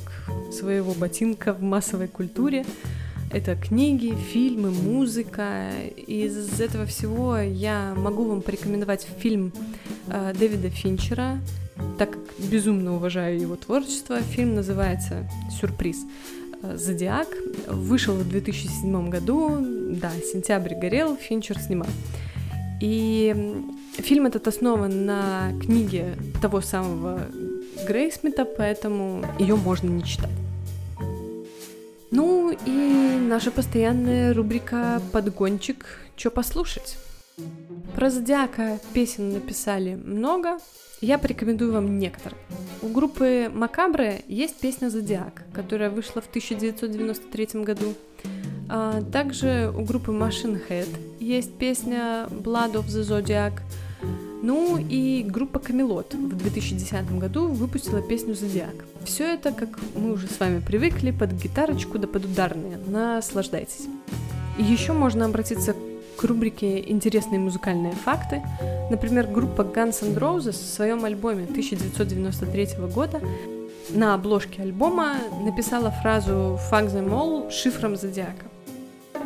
своего 0.52 0.92
ботинка 0.92 1.52
в 1.52 1.62
массовой 1.62 2.08
культуре. 2.08 2.64
Это 3.32 3.56
книги, 3.56 4.14
фильмы, 4.14 4.70
музыка. 4.70 5.70
Из 5.96 6.60
этого 6.60 6.86
всего 6.86 7.38
я 7.38 7.94
могу 7.96 8.24
вам 8.24 8.42
порекомендовать 8.42 9.06
фильм 9.18 9.52
э, 10.08 10.34
Дэвида 10.38 10.68
Финчера 10.68 11.38
так 11.98 12.10
как 12.10 12.20
безумно 12.38 12.94
уважаю 12.94 13.40
его 13.40 13.56
творчество, 13.56 14.20
фильм 14.20 14.54
называется 14.54 15.28
«Сюрприз». 15.60 16.04
Э, 16.62 16.76
«Зодиак» 16.76 17.28
вышел 17.68 18.14
в 18.14 18.28
2007 18.28 19.08
году, 19.08 19.58
да, 19.90 20.10
«Сентябрь 20.32 20.74
горел», 20.74 21.16
Финчер 21.16 21.58
снимал. 21.58 21.88
И 22.80 23.34
фильм 23.98 24.26
этот 24.26 24.48
основан 24.48 25.06
на 25.06 25.52
книге 25.60 26.16
того 26.40 26.60
самого 26.60 27.20
Грейсмита, 27.86 28.44
поэтому 28.44 29.24
ее 29.38 29.56
можно 29.56 29.88
не 29.88 30.04
читать. 30.04 30.30
Ну 32.10 32.54
и 32.66 33.18
наша 33.20 33.50
постоянная 33.50 34.34
рубрика 34.34 35.00
«Подгончик. 35.12 35.86
Чё 36.16 36.30
послушать?». 36.30 36.98
Про 37.94 38.10
Зодиака 38.10 38.78
песен 38.92 39.32
написали 39.32 39.94
много, 39.94 40.58
я 41.00 41.18
порекомендую 41.18 41.72
вам 41.72 41.98
некоторые. 41.98 42.40
У 42.80 42.88
группы 42.88 43.50
Макабре 43.52 44.22
есть 44.28 44.60
песня 44.60 44.88
«Зодиак», 44.88 45.44
которая 45.52 45.90
вышла 45.90 46.22
в 46.22 46.28
1993 46.28 47.62
году. 47.64 47.94
А 48.74 49.02
также 49.02 49.70
у 49.76 49.82
группы 49.82 50.12
Machine 50.12 50.58
Head 50.66 50.88
есть 51.20 51.52
песня 51.58 52.26
«Blood 52.30 52.72
of 52.72 52.86
the 52.86 53.02
Zodiac», 53.02 53.60
ну 54.42 54.78
и 54.78 55.22
группа 55.28 55.58
Камелот 55.58 56.14
в 56.14 56.36
2010 56.36 57.18
году 57.18 57.48
выпустила 57.48 58.00
песню 58.00 58.34
«Зодиак». 58.34 58.74
Все 59.04 59.34
это, 59.34 59.52
как 59.52 59.78
мы 59.94 60.12
уже 60.12 60.26
с 60.26 60.40
вами 60.40 60.60
привыкли, 60.60 61.10
под 61.10 61.32
гитарочку 61.32 61.98
да 61.98 62.08
под 62.08 62.24
ударные. 62.24 62.78
Наслаждайтесь. 62.86 63.88
И 64.56 64.62
еще 64.62 64.94
можно 64.94 65.26
обратиться 65.26 65.76
к 66.16 66.24
рубрике 66.24 66.80
«Интересные 66.90 67.40
музыкальные 67.40 67.92
факты». 67.92 68.42
Например, 68.90 69.26
группа 69.26 69.60
Guns 69.60 70.02
N' 70.02 70.16
Roses 70.16 70.52
в 70.52 70.74
своем 70.74 71.04
альбоме 71.04 71.44
1993 71.44 72.68
года 72.94 73.20
на 73.90 74.14
обложке 74.14 74.62
альбома 74.62 75.16
написала 75.44 75.90
фразу 75.90 76.58
«Fuck 76.70 76.90
them 76.90 77.10
all» 77.10 77.50
шифром 77.50 77.96
зодиака. 77.96 78.51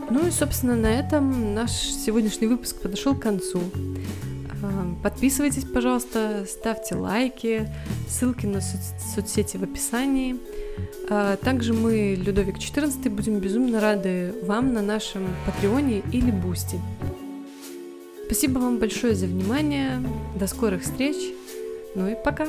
Ну 0.09 0.27
и, 0.27 0.31
собственно, 0.31 0.77
на 0.77 0.87
этом 0.87 1.55
наш 1.55 1.73
сегодняшний 1.73 2.47
выпуск 2.47 2.81
подошел 2.81 3.15
к 3.15 3.21
концу. 3.23 3.61
А, 4.63 4.95
подписывайтесь, 5.03 5.65
пожалуйста, 5.65 6.47
ставьте 6.49 6.95
лайки, 6.95 7.69
ссылки 8.09 8.47
на 8.47 8.59
соц- 8.59 9.15
соцсети 9.15 9.57
в 9.57 9.65
описании. 9.65 10.37
А, 11.11 11.37
также 11.37 11.73
мы, 11.75 12.15
Людовик 12.17 12.59
14, 12.59 13.09
будем 13.11 13.41
безумно 13.41 13.81
рады 13.81 14.35
вам 14.43 14.73
на 14.73 14.83
нашем 14.83 15.27
Патреоне 15.45 16.03
или 16.13 16.31
Бусти. 16.31 16.81
Спасибо 18.27 18.59
вам 18.59 18.79
большое 18.79 19.15
за 19.15 19.27
внимание. 19.27 20.03
До 20.39 20.47
скорых 20.47 20.83
встреч. 20.83 21.17
Ну 21.95 22.09
и 22.09 22.15
пока. 22.25 22.47